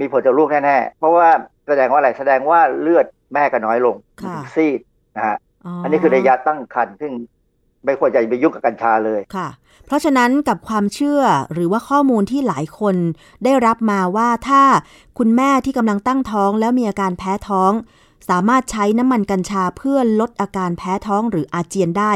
[0.00, 1.28] มีผลต่อลูกแน่ๆเพราะว่า
[1.66, 4.80] แสดงว่าอะไรแสดงว่าเลือดแม่ก็น้อยลงค่ะซีด
[5.16, 7.12] นะฮะอ๋ออันนี้คือระยะตั้งครรภ์ซึ่ง
[7.84, 9.48] ไม่ควรจะไปยุ่งกับกัญชาเลยค่ะ
[9.86, 12.96] เพราะฉะนั้นกับความเชื่อหรือว่าข้อมูลที่หลายคน
[13.44, 14.62] ได้รับมาว่าถ้า
[15.18, 17.72] คุณแม่ที่กำลังตั้งท้องแล้วมีอาการแพ้ท้อง
[18.28, 22.12] สามารถใช้น้ำมันกัญชาเพื่อลดอาการแพ้ท้องหรืออาเจียนได้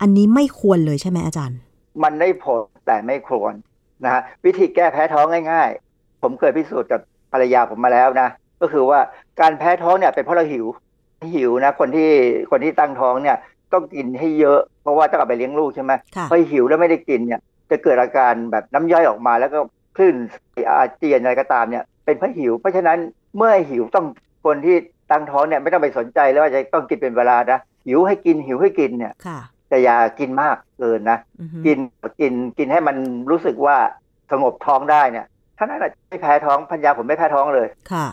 [0.00, 1.58] อันนี้ไม่ควรเลยใช่ไหมอาจารย์
[2.02, 3.54] มันได้ผลแต่ไม่ควร
[4.04, 7.00] นะฮะวิธีแก้แพ้ท้องง่าย ๆ ผมเคยพิสูจน์กับ
[7.32, 8.28] ภรรยาผมมาแล้วนะ
[8.60, 9.00] ก็คือว่า
[9.40, 10.66] การแพ้ท้องเนี่ยเป็นเพราะเราหิว
[11.34, 12.10] หิวนะคนที่
[12.50, 13.36] คนที่ตั้งท้องเนี่ย
[13.72, 17.40] ต้องกินให้เยอะ เพราะว่าต้องเอาไปเลี้ยงลูกใช่ไหมค่ะพอหิวแล้วไม่ได้กินเนี่ย
[17.70, 19.58] จะเกิดอาการแบบน้ำย่อยออกมาแล้วก็
[19.96, 20.14] คลื่น
[20.70, 22.98] อาเจียนอะไรก็ตามเนี่ย เป็นเพราะหิว เพราะฉะนั้น
[23.36, 24.06] เมื่อหิวต้อง
[24.44, 24.76] คนที่
[25.10, 29.38] ตั้งท้องเนี่ยไม่ต้องไปสนใจแล้วว่าจะต้องกินเป็นเวลานะหิวให้กินหิวให้กินเนี่ยค่ะ
[29.70, 31.78] แต่อย่ากินมากเกินนะอือฮึกิน
[32.20, 32.96] กินกินให้มัน
[33.30, 33.76] รู้สึกว่า
[34.30, 35.26] สงบท้องได้เนี่ย
[35.58, 38.06] ถ้านั้นน่ะไม่แพ้ท้องพันยาผมไม่แพ้ท้องเลยค่ะ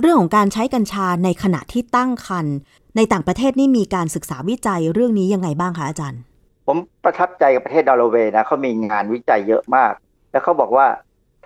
[0.00, 2.56] เรื่องของการใช้กัญชาในขณะที่ตั้งครรภ์
[2.96, 6.20] ในต่างประเทศนี่มีการศึกษาวิจัยเรื่องนี้ยังไงบ้างคะอาจารย์
[6.66, 9.92] ผมประทับใจกับประเทศนอร์เวย์นะเขามีงานวิจัยเยอะมาก
[10.30, 10.86] แล้วเขาบอกว่า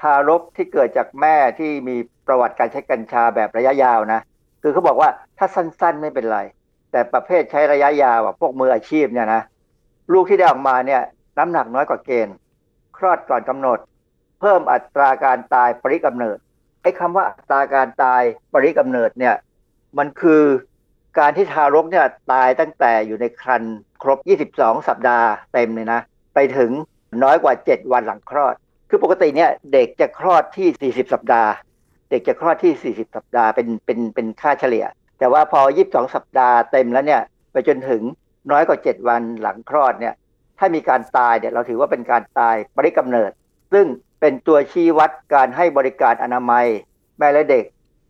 [0.01, 1.97] ทารกที่เกิดจากแม่ที่มี
[2.27, 4.21] ประวัติการใช้กัญชาแบบระยะยาวนะ
[4.63, 5.09] คือเขาบอกว่า
[5.39, 6.41] ถ้าสั้นๆไม่เป็นไร
[6.93, 9.43] แต่ประเภทใช้ระยะยาวพวกมืออาชีพเนี่ยนะ
[10.13, 11.03] ลูกที่ได้ออกมาเนี่ย
[11.39, 12.37] น้ำหนักน้อยกว่าเกณฑ์
[12.97, 13.79] คลอดก่อนกำหนด
[14.41, 16.39] เพิ่มอัตราการตายปริกำเนิด
[16.83, 18.23] ไอ้คำว่าอัตราการตาย
[18.53, 19.35] ปริกำเนิดเนี่ย
[19.99, 20.43] มันคือ
[21.19, 24.19] การที่ทารกเนี่ยตายตั้งแต่อยู่ในครรภ์ครบ
[24.53, 26.01] 22 สัปดาห์เต็มเลยนะ
[26.35, 26.71] ไปถึง
[27.23, 28.55] น้อยกว่า 7 วันหลังคลอด
[28.89, 31.51] คือปกติเนี่ยเด็กจะคลอดที่ 40 สัปดาห์
[32.11, 34.85] เด็กจะคลอดที่ 40 สัปดาห์เป็นเป็นเป็นค่าเฉลี่ย
[35.21, 38.03] แต่ว่าพอ 22 สัปดาห์เต็มแล้วเนี่ยไปจนถึง
[38.51, 40.15] น้อยกว่า 7 วันหลังคลอดเนี่ย
[40.59, 43.31] ถ้ามีการตายเนี่ยเราถือว่าเป็นการตายปริกำเนิด
[43.73, 43.87] ซึ่ง
[44.21, 46.67] เป็นตัวชี้วัดการให้บริการอนามัย
[47.19, 47.65] แม่และเด็ก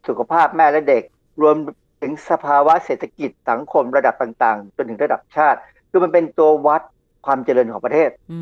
[0.09, 1.03] สุขภาพแม่และเด็ก
[1.43, 1.57] รวม
[2.01, 5.59] ถึงสภาวะเศรษฐกิจสังคมระดับต่างๆจนถึงระดับชาติ
[5.91, 6.83] คือมันเป็นตัววัด
[7.27, 8.41] ความเจริญของประเทศ อื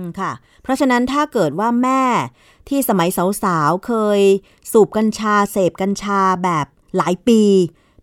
[0.00, 0.32] ม ค่ะ
[0.62, 2.02] เพราะฉะนั้นถ้าเกิดว่าแม่
[2.68, 3.08] ที่สมัย
[3.44, 4.20] สาวๆ เคย
[4.72, 7.42] สูบกัญชา เสพกัญชาแบบหลายปี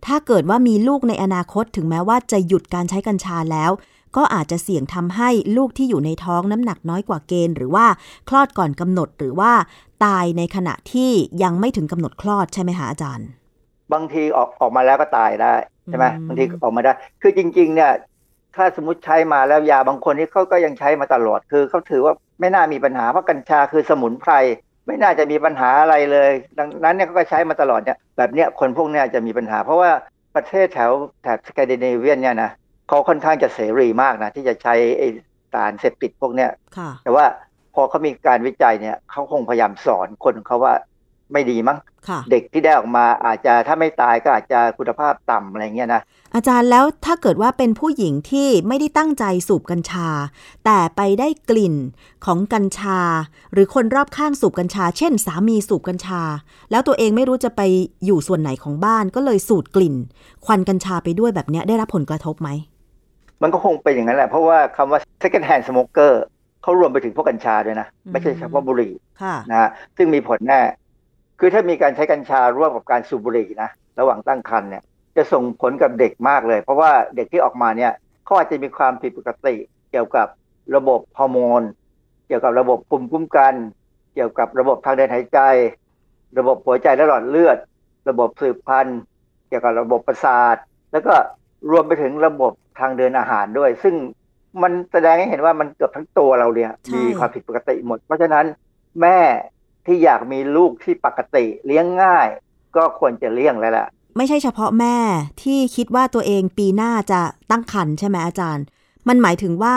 [0.06, 3.72] ถ้าเกิดว่ามีลูกในอนาคตถึงแม้ว่าจะหยุดการใช้กัญชาแล้ว
[4.18, 7.86] ก็อาจจะเสี่ยงทำให้ลูกที่อยู่ในท้องน้ำหนักน้อยกว่าเกณฑ์ หรือว่า
[8.30, 9.52] คลอดก่อนกำหนดหรือว่า
[10.06, 11.12] ตายในขณะที่
[11.44, 13.28] ยังไม่ถึงกำหนดคลอดใช่ไหมคะอาจารย์
[13.94, 15.54] บางทีออกออกมาแล้วก็ตายได้
[15.86, 16.92] ใช่ไหมอืมบางทีออกมาได้
[17.22, 17.92] คือจริง ๆ เนี่ย
[18.56, 24.34] ถ้าสมมติใช้มาแล้วยาบางคนที่เขาก็ยังใช้มาตลอดคือเขาถือว่าไม่น่ามีปัญหาเพราะกัญชาคือสมุนไพร
[24.88, 29.92] ไม่น่าจะมีปัญหาอะไรเลย ดังนั้นเนี่ยเขาก็ใช้มาตลอดเนี่ยแบบเนี้ยคนพวกเนี้ยจะมีปัญหา เพราะว่า
[30.36, 30.92] ประเทศแถว
[31.24, 32.52] แถบสแกนดิเนเวียนเนี่ยนะ
[32.88, 35.08] เขาค่อนข้างจะเสรีมากนะที่จะใช้ไอ้
[35.54, 37.26] สารเสพติดพวกเนี้ยค่ะแต่ว่า
[37.76, 40.74] พอเขามีการวิจัยเนี่ยเขาคงพยายามสอนคนของเขาว่า
[41.32, 46.02] ไม่ดีมั้งค่ะเด็กที่ได้ออกมาอาจจะถ้าไม่ตายก็อาจจะคุณภาพต่ำอะไรเงี้ยนะ
[46.36, 50.10] อาจารย์แล้วถ้าเกิดว่าเป็นผู้หญิงที่ไม่ได้ตั้งใจสูบกัญชา
[50.66, 51.76] แต่ไปได้กลิ่น
[52.26, 53.00] ของกัญชา
[53.54, 56.22] หรือคนรอบข้างสูบกัญชา เช่น สามีสูบกัญชา
[56.72, 57.62] แล้วตัวเองไม่รู้จะไป
[58.06, 59.96] อยู่ส่วนไหนของบ้านก็เลยสูดกลิ่น
[60.46, 62.50] ควันกัญชาไปด้วยแบบเนี้ยได้รับผลกระทบไหม
[63.42, 66.14] มันก็คงเป็นอย่างนั้นแหละ เพราะว่าคำว่า second hand smoker
[66.64, 70.62] เขารวมไปถึงพวกกัญชาด้วยนะ ไม่ใช่เฉพาะบุหรี่ค่ะนะฮะซึ่งมีผลแน่
[71.40, 73.70] คือถ้ามีการใช้กัญชาร่วมกับการสูบบุหรี่นะ
[74.00, 74.84] ระหว่างตั้งครรภ์เนี่ย
[75.18, 77.92] จะส่งผลกับเด็กมากเลย เพราะว่าเด็กที่ออกมาเนี่ย
[78.26, 79.56] เขาอาจจะมีความผิดปกติ
[79.92, 80.28] เกี่ยวกับ
[80.76, 81.62] ระบบฮอร์โมน
[82.28, 83.54] เกี่ยวกับระบบภูมิคุ้มกัน
[84.14, 85.40] เกี่ยวกับระบบทางเดินหายใจ
[86.40, 87.58] ระบบหัวใจและหลอดเลือด
[88.10, 89.00] ระบบสืบพันธุ์
[89.48, 90.56] เกี่ยวกับระบบประสาท
[90.92, 91.14] แล้วก็
[91.72, 93.96] รวมไปถึงระบบทางเดินอาหารด้วย ซึ่ง
[94.62, 98.46] มันแสดงให้เห็นว่ามันเกือบทั้งตัวเราเนี่ยใช่มีความผิดปกติหมด เพราะฉะนั้น
[99.02, 99.18] แม่
[99.88, 102.28] ที่อยากมีลูกที่ปกติเลี้ยงง่าย
[102.76, 104.98] ก็ควรจะเลี้ยงแล้วล่ะ ไม่ใช่เฉพาะแม่
[105.44, 107.22] ที่คิดว่าตัวเองปีหน้าจะ
[107.52, 108.66] ตั้งครรภ์ใช่ไหมอาจารย์
[109.08, 109.76] มันหมายถึงว่า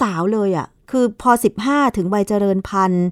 [0.00, 1.30] สาวๆเลยอะ่ะ คือพอ
[1.64, 3.08] 15 ถึงวัยเจริญพันธุ์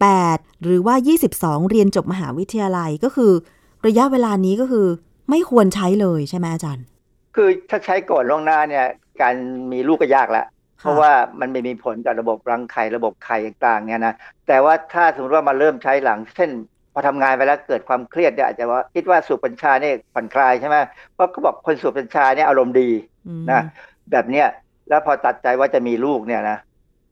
[0.00, 0.94] 18 หรือว่า
[1.32, 3.32] 22 เรียนจบมหาวิทยาลัยก็คือ
[3.86, 4.86] ระยะเวลานี้ก็คือ
[5.30, 6.84] ไม่ควรใช้เลยใช่ไหมอาจารย์
[7.36, 8.86] คือถ้าใช้ก่อนล่วงหน้าเนี่ย
[9.20, 9.34] การ
[9.72, 10.46] มีลูกก็ยากแล้ว
[10.84, 14.14] เพราะว่ามันไม่มีผลกับระบบรังไข่ระบบไข่ต่างๆเนี่ยนะ
[14.48, 16.50] แต่ว่าถ้าสมมติว่ามาเริ่มใช้หลังเช่น
[16.92, 20.76] พอทำงานไปแล้วเกิดความเครียดเนี่ยอาจจะว่าคิดว่าสูบกัญชาเนี่ยผ่อนคลายใช่ไหม
[21.14, 22.90] เพราะเขาบอกคนสูบกัญชาเนี่ยอารมณ์ดี
[23.26, 23.60] อืมนะ
[24.10, 24.46] แบบเนี้ย
[24.88, 26.58] แล้วพอตัดใจว่าจะมีลูกเนี่ยนะ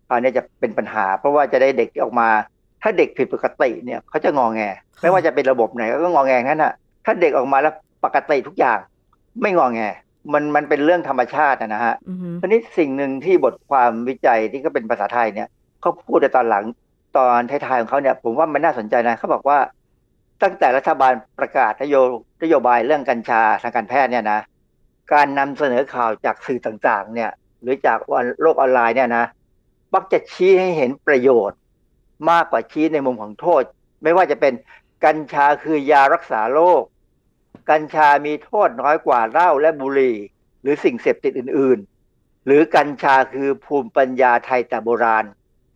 [0.08, 2.28] อันนี้จะเป็นปัญหา เพราะว่าจะได้เด็กที่ออกมา
[2.82, 4.62] ถ้าเด็กผิดปกติเนี่ยเขาจะงอแง
[5.00, 6.72] ไม่ว่าจะเป็นระบบไหนก็งอแงงั้นน่ะ
[7.04, 8.78] ถ้าเด็กออกมาแล้วปกติทุกอย่าง
[9.42, 9.82] ไม่งอแง
[10.32, 15.48] มันมันเป็นเรื่องธรรมชาตินะฮะอือฮึทีนี้สิ่งหนึ่งที่บทความวิจัยที่ก็เป็นภาษาไทยเนี่ย
[15.80, 16.64] เขาพูดในตอนหลัง
[17.16, 19.58] ตอนท้ายๆของเขาเนี่ย ผมว่ามันน่าสนใจนะเขาบอกว่า
[20.42, 21.96] ตั้งแต่รัฐบาลประกาศนโย
[22.42, 24.40] นโยบายเรื่องกัญชาทางการแพทย์เนี่ยนะ
[25.12, 27.30] การนำเสนอข่าวจากสื่อต่างๆ เนี่ย
[27.62, 27.98] หรือจาก
[28.42, 29.24] โลกออนไลน์เนี่ยนะ
[29.94, 31.58] มักจะชี้ให้เห็นประโยชน์
[32.30, 33.62] มากกว่าชี้ในมุมของโทษ
[34.02, 34.52] ไม่ว่าจะเป็น
[35.04, 36.82] กัญชาคือยารักษาโรค
[37.70, 40.16] กัญชามีโทษน้อยกว่าเหล้าและบุหรี่
[40.62, 45.24] หรือสิ่งเสพติดอื่นๆ หรือกัญชาคือภูมิปัญญาไทยแต่โบราณ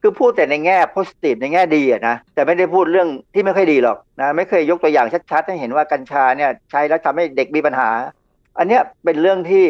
[0.01, 7.91] คือพูดแต่ในแง่โพสติฟในแง่ดีอะนะแต่ไม่ได้พูดเรื่องที่ไม่ค่อยดีหรอกนะไม่เคยยกตัวอย่างชัดๆให้เห็นว่ากัญชาเนี่ยใช้แล้วทำให้เด็กมีปัญหา
[8.59, 9.65] อันเนี้ยเป็นเรื่องที่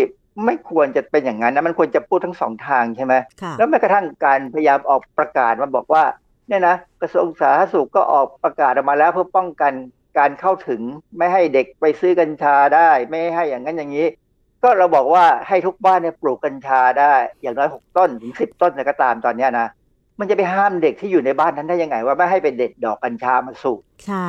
[0.45, 6.05] ไม่ควรจะเป็นอย่างนั้นนะมันควรจะพูดทั้งสองทางใช่ไหมค่ะแล้วแม้กระทั่งการพยายามออกประกาศมาบอกว่า
[6.49, 9.73] เนี่ยนะกระทรวงสาธารณสุขก็ออกประกาศออกมาแล้วเพื่อป้องกัน
[10.19, 10.81] การเข้าถึง
[11.19, 14.07] ไม่ให้เด็กไปซื้อกัญชาได้ ไม่ให้อย่างนั้นอย่างนี้
[14.63, 19.67] ก็เราบอกว่าให้ทุกบ้านเนี่ยปลูกกัญชาได้อย่างน้อยหกต้นถึงสิบต้นเนี่ยก็ตามตอนเนี้ยนะ
[20.19, 24.29] มันจะไปห้ามเด็กที่อยู่ในบ้านนั้นได้ยังไง ว่าไม่ให้เป็นเด็ดดอกกัญชามาสูบใช่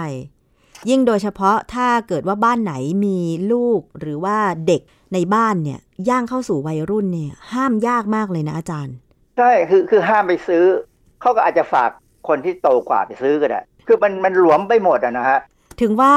[0.89, 2.73] ยิ่งโดยเฉพาะถ้าเกิดว่าบ้านไหน
[3.05, 3.19] มี
[3.51, 4.81] ลูกหรือว่าเด็ก
[5.13, 5.79] ในบ้านเนี่ย
[6.09, 8.95] ย่างเข้าสู่วัยรุ่นเนี่ย ห้ามยากมากเลยนะอาจารย์
[9.37, 10.63] ใช่คือคือห้ามไปซื้อ
[11.21, 11.89] เขาก็อาจจะฝาก
[12.27, 15.39] คนที่โตกว่าไปซื้อก็ได้คือมันมันหลวมไปหมดอะนะฮะ
[15.81, 16.13] ถึงว่า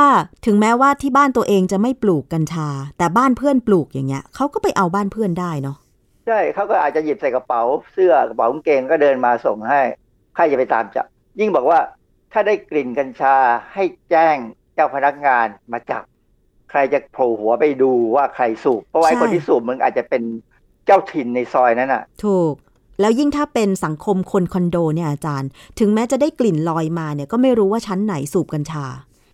[0.46, 5.76] ถึงแม้ว่าที่บ้านตัวเองจะไม่ปลูกกัญชา แต่บ้านเพื่อนปลูกอย่างเงี้ยเขาก็ไปเอาบ้านเพื่อนได้เนาะ
[6.26, 9.80] ใช่เขาก็อาจจะหยิบใส่กระเป๋า เสื้อกระเป๋ากางเกงก็เดินมาส่งให้
[10.34, 11.06] ใครจะไปตามจับ
[11.40, 11.80] ยิ่งบอกว่า
[12.32, 13.34] ถ้าได้กลิ่นกัญชา
[13.74, 14.36] ให้แจ้ง
[14.74, 16.02] เจ้าพนักงานมาจับ
[16.70, 20.22] ใครจะโผล่หัวไปดูว่าใครสูบเพราะว่าไอ้คนที่สูบมึงอาจจะเป็น
[20.86, 22.54] เจ้าถิ่นในซอยนั้นน่ะ ถูก
[23.00, 25.48] แล้วยิ่งถ้าเป็นสังคมคนคอนโดเนี่ยอาจารย์
[25.78, 28.84] ถึงแม้จะได้กลิ่นลอยมาเนี่ยก็ไม่รู้ว่าชั้นไหนสูบกัญชา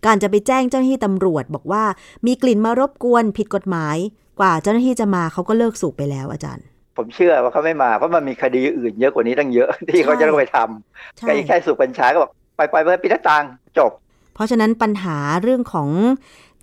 [0.05, 1.83] การจะไปแจ้งเจ้าหน้าที่ตำรวจบอกว่า
[2.25, 3.97] มีกลิ่นมารบกวนผิดกฎหมาย
[4.39, 6.65] กว่าเจ้าหน้าที่จะมาเขาก็เลิกสูบไปแล้วอาจารย์
[6.97, 13.43] ผมเชื่อว่าเขาไม่มาเพราะมันมีคดีอื่นเยอะกว่านี้ตั้งเยอะที่เขาจะต้องไปทำใช่แค่แค่สูบกัญชาก็บอกไปไปไปปิดหน้าต่าง
[13.77, 13.91] จบ
[14.33, 15.89] เพราะฉะนั้นปัญหาเรื่องของ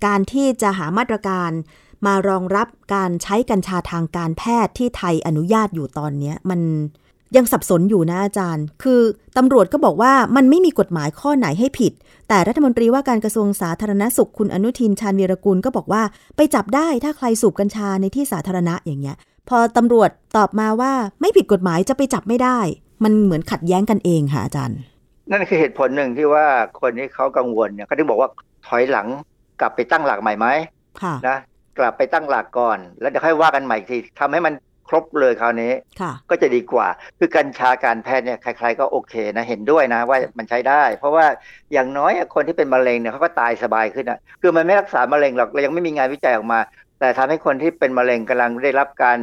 [0.05, 1.51] การที่จะหามาตรการ
[2.05, 6.61] มารองรับการใช้กัญชาทางการแพทย์ที่ไทยอนุญาตอยู่ตอนเนี้ยมัน
[7.35, 9.01] ยังสับสนอยู่นะอาจารย์ คือ
[9.37, 11.93] ตำรวจก็บอกว่ามันไม่มีกฎหมายข้อไหนให้ผิด
[12.29, 16.01] แต่รัฐมนตรีว่าการกระทรวงสาธารณสุขคุณอนุทินชาญวีรกุลก็บอกว่า
[16.37, 19.17] ไปจับได้ถ้าใครสูบกัญชาในที่สาธารณะอย่างเงี้ย
[19.49, 22.59] พอตำรวจตอบมาว่าไม่ผิดกฎหมายจะไปจับไม่ได้
[23.03, 24.79] มันเหมือนขัดแย้งกันเองค่ะอาจารย์
[25.29, 26.45] นั่นคือเหตุผลหนึ่งที่ว่า
[26.81, 28.29] คนที่เขากังวลเนี่ยเขาถึงบอกว่า
[28.67, 29.07] ถอยหลัง
[29.59, 30.47] กลับไปตั้งหลักใหม่ไหม
[31.01, 31.37] ค่ะนะ
[31.77, 34.53] กลับไปตั้งหลักก่อน แล้วเดี๋ยวค่อยว่ากันใหม่อีกทีทำให้มัน
[34.87, 35.71] ครบเลยคราวนี้
[36.01, 36.87] ค่ะก็จะดีกว่า
[37.19, 41.25] คือกัญชาการแพทย์เนี่ยใครๆก็โอเคนะเห็นด้วยนะว่ามันใช้ได้ เพราะว่า
[41.73, 46.59] อย่างน้อยอะคนที่เป็นมะเร็งเนี่ยเขาก็ตายสบายขึ้นอะคือมันไม่รักษามะเร็งหรอกเรายังไม่มีงานวิจัยออกมา
[46.99, 49.19] แต่ทำให้คนที่เป็นมะเร็งกำลังได้รับการ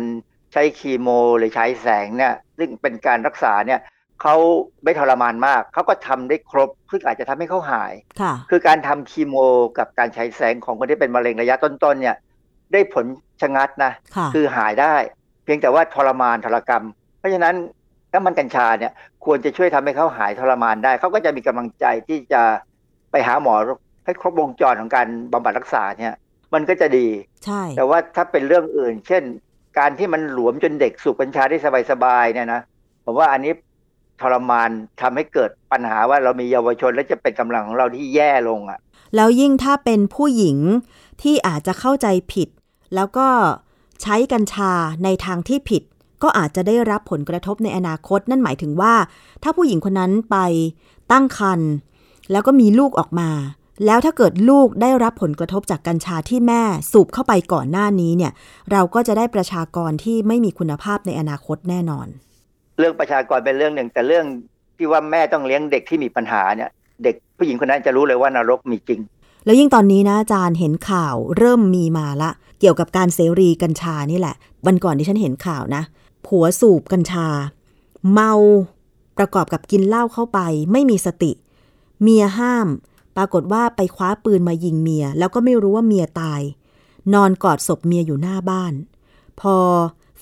[0.53, 1.09] ใช้คีโม
[1.39, 3.81] หรือใช้แสงเนี่ยซึ่งเป็นการรักษาเนี่ย
[4.23, 4.35] เขา
[4.85, 9.35] ไม่ทรมานมาก เขาก็ทำได้ครบซึ่งอาจจะทำให้เขาหายค่ะคือการทำคีโม
[9.79, 12.17] กับการใช้แสงของคนที่เป็นมะเร็งระยะต้นๆเนี่ย
[12.73, 13.07] ได้ผล
[13.43, 14.95] ชะงัดนะค่ะคือหายได้
[15.45, 16.85] เพียงแต่ว่าทรมานทรกรรม
[17.19, 17.55] เพราะฉะนั้น
[18.13, 18.93] น้ำมันกัญชาเนี่ย
[19.25, 22.43] ควรจะช่วยทำให้เขาหายทรมานได้ เขาก็จะมีกำลังใจที่จะ
[23.11, 23.55] ไปหาหมอ
[24.05, 26.15] ให้ครบวงจรของการบำบัดรักษาเนี่ย
[26.55, 27.09] มันก็จะดี
[27.45, 29.23] ใช่แต่ว่าถ้าเป็นเรื่องอื่น เช่น
[29.79, 31.59] การที่มันหลวมจนเด็กสูบกัญชาได้
[31.91, 32.61] สบายๆเนี่ยนะ
[33.05, 33.53] ผมว่าอันนี้
[34.21, 34.71] ทรมาน
[35.01, 38.79] ทำให้เกิดปัญหาว่าเรามีเยาวชนและจะเป็นกำลังของเราที่แย่ลงอะ
[39.17, 40.59] แล้วยิ่งถ้าเป็นผู้หญิง
[41.23, 42.49] ที่อาจจะเข้าใจผิด
[42.95, 43.29] แล้วก็
[44.03, 44.73] ใช้กัญชา
[45.05, 45.83] ในทางที่ผิด
[46.23, 48.95] ก็อาจจะได้รับผลกระทบในอนาคตนั่นหมายถึงว่า
[49.43, 50.37] ถ้าผู้หญิงคนนั้นไป
[51.13, 51.71] ตั้งครรภ์
[52.31, 53.31] แล้วก็มีลูกออกมา
[53.87, 58.33] แล้วถ้าเกิดลูกได้รับผลกระทบจากกัญชาที่แม่สูบเข้าไปก่อนหน้านี้เนี่ย
[58.73, 62.07] เราก็จะได้ประชากรที่ไม่มีคุณภาพในอนาคตแน่นอน
[62.79, 64.27] เรื่องประชากรเป็นเรื่องหนึ่ง แต่เรื่อง
[64.77, 66.71] ที่ว่าแม่ต้องเลี้ยงเด็กที่มีปัญหาเนี่ย
[67.05, 69.01] เด็กผู้หญิงคนนั้นจะรู้เลยว่านรกมีจริง
[69.45, 72.31] แล้วยิ่งตอนนี้นะอาจารย์เห็นข่าวเริ่มมีมาละ
[72.61, 74.35] เกี่ยวกับการเสรีกัญชานี่แหละ
[74.67, 75.83] วันก่อนที่ฉันเห็นข่าวนะ
[76.27, 77.29] ผัวสูบกัญชา
[78.13, 78.33] เมา
[79.19, 80.39] ประกอบกับกินเหล้าเข้าไป
[80.73, 81.33] ไม่มีสติ
[82.03, 82.69] เมียห้าม
[83.17, 86.41] ปรากฏว่าไปคว้าปืนมายิงเมีย แล้วก็ไม่รู้ว่าเมียตาย
[87.15, 88.73] นอนกอดศพเมียอยู่หน้าบ้าน
[89.41, 89.57] พอ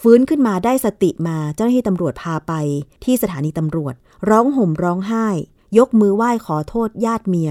[0.00, 2.52] ฟื้นขึ้นมาได้สติมาเจ้าหน้าที่ตำรวจพาไป
[3.04, 3.94] ที่สถานีตำรวจ
[4.28, 5.26] ร้องห่มร้องไห้
[5.78, 7.50] ยกมือไหว้ขอโทษญาติเมีย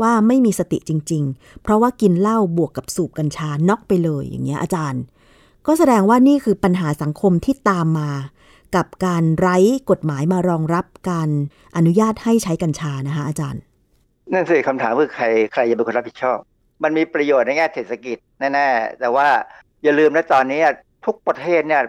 [0.00, 5.02] ว่าไม่มีสติจริง ๆ เพราะว่ากินเหล้าบวกกับสูบกัญชาน็อกไปเลยอย่างเงี้ยอาจารย์
[5.66, 8.10] ก็แสดงว่านี่คือปัญหาสังคมที่ตามมา
[8.76, 9.56] กับการไร้
[9.90, 11.28] กฎหมายมารองรับการ
[11.76, 13.62] อนุญาตให้ใช้กัญชานะคะอาจารย์
[14.32, 16.38] นั่นสิคำถามคือใครใครจะเป็นคนรับผิดชอบ
[16.82, 19.28] มันมีประโยชน์ในแง่เศรษฐกิจแน่ๆแต่ว่า
[19.82, 20.60] อย่าลืมนะตอนนี้
[21.06, 21.82] ทุกประเทศเนี่ย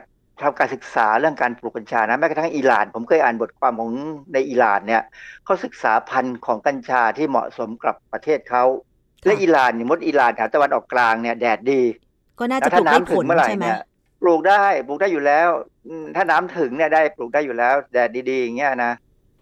[0.44, 3.92] ทำการศึกษาเรื่องการปลูกกัญชานะแม้กระทั่งอิหร่าน ผมเคยอ่านบทความของ
[4.34, 5.04] ในอิหร่านเนี่ย
[5.46, 8.64] เขาศึกษาพันธุ์ของกัญชาที่เหมาะสมกับประเทศเขา
[9.26, 11.82] และอิหร่านเนี่ยมดอิหร่านแถวตะวันออกกลางเนี่ยแดดดี
[12.40, 13.82] ก็น่าจะปถ้าลูกได้น้ำผถึงลเมื่อไหร่ใช่ไหมเนี่ย
[14.22, 15.50] ปลูกได้ปลูกได้อยู่แล้ว
[15.88, 18.94] อืมถ้าน้ำถึงเนี่ยได้ปลูกได้อยู่แล้ว แดดดีๆอย่างเงี้ยนะ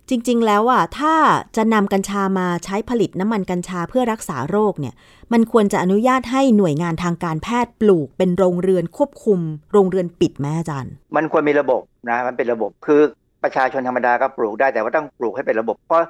[0.10, 1.14] จริง ๆ แล้วอะถ้า
[1.58, 4.94] จะนำกัญชามาใช้ผลิตน้ำมันกัญชาเพื่อรักษาโรคเนี่ย
[5.34, 9.40] มันควรจะอนุญาตให้หน่วยงานทางการแพทย์ปลูกเป็นโรงเรือนควบคุม
[9.72, 13.02] โรงเรือนปิดไหมอาจารย์ มันควรมีระบบนะมันเป็นระบบคือ
[13.44, 16.08] ประชาชนธรรมดาก็ปลูกได้แต่ว่าต้องปลูกให้เป็นระบบ เพราะ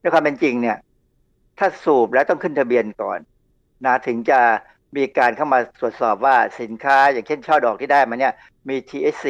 [0.00, 0.76] ในความเป็นจริงเนี่ย
[1.58, 3.18] ถ้าสูบแล้วต้องขึ้นทะเบียนก่อน
[3.84, 4.40] นะถึงจะ
[4.96, 8.32] มีการเข้ามาตรวจสอบว่าสินค้า อย่างเช่นช่อดอกที่ได้มาเนี่ย
[8.68, 9.26] มี THC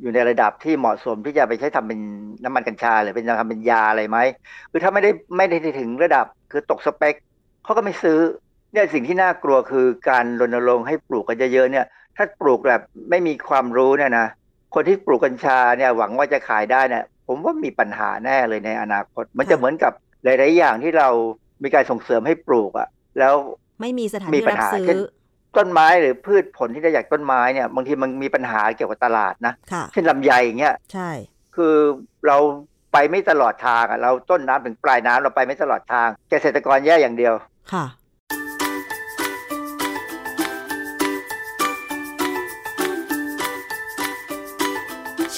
[0.00, 2.00] อยู่ในระดับที่เหมาะสมที่จะไปใช้ทำเป็น
[2.44, 4.18] น้ำมันกัญชาหรือเป็นทำเป็นยาอะไรไหม
[4.70, 7.14] คือถ้าไม่ได้ไม่ได้ถึงระดับคือตกสเปค
[7.64, 8.18] เขาก็ไม่ซื้อ
[8.72, 14.26] เนี่ยสิ่งที่น่ากลัวคือการรณรงค์ให้ปลูกกันเยอะๆเนี่ย ถ้าปลูกแบบไม่มีความรู้เนี่ยนะ
[14.74, 19.92] คนที่ปลูกกัญชาเนี่ยหวังว่าจะขายได้เนี่ย ผมว่ามีปัญหาแน่เลยในอนาคต มันจะเหมือนกับ
[20.24, 21.08] หลายๆอย่างที่เรา
[21.62, 23.34] มีการส่งเสริมให้ปลูกอะ่ะ แล้ว
[23.80, 25.00] ไม่มีสถานมีที่ปัญรับหาซื้อเช่น
[25.56, 31.10] ต้นไม้หรือพืชผลที่ได้จากต้นไม้เนี่ยบางทีมันมีปัญหาเกี่ยวกับตลาดนะค่ะเช่นลำไยอย่างเงี้ยใช่
[31.56, 31.74] คือ
[32.26, 32.38] เรา
[32.92, 37.34] ไปไม่ตลอดทางอะเราต้นน้ำถึงปลายน้ำเราไปไม่ตลอดทาง เกษตรกรแย่อย่างเดียว
[37.72, 37.84] ค่ะ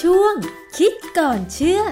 [0.09, 0.35] ช่วง
[0.77, 1.85] คิดก่อนเชื่อข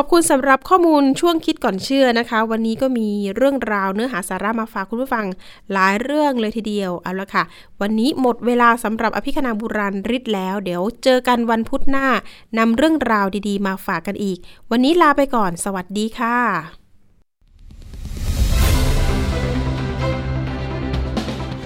[0.00, 5.26] อบคุณสำหรับข้อมูลช่วงคิดก่อนเชื่อนะคะ วันนี้ก็มีเรื่องราวเนื้อหาสาระมาฝากคุณผู้ฟัง
[5.72, 7.42] หลายเรื่องเลยทีเดียวเอาละค่ะ
[7.80, 12.06] วันนี้หมดเวลาสำหรับอภิคณาบุราริศแล้ว เดี๋ยวเจอกันวันพุธหน้า
[12.58, 14.38] นำเรื่องราวดีๆ มาฝากกันอีก
[14.70, 16.79] วันนี้ลาไปก่อน สวัสดีค่ะ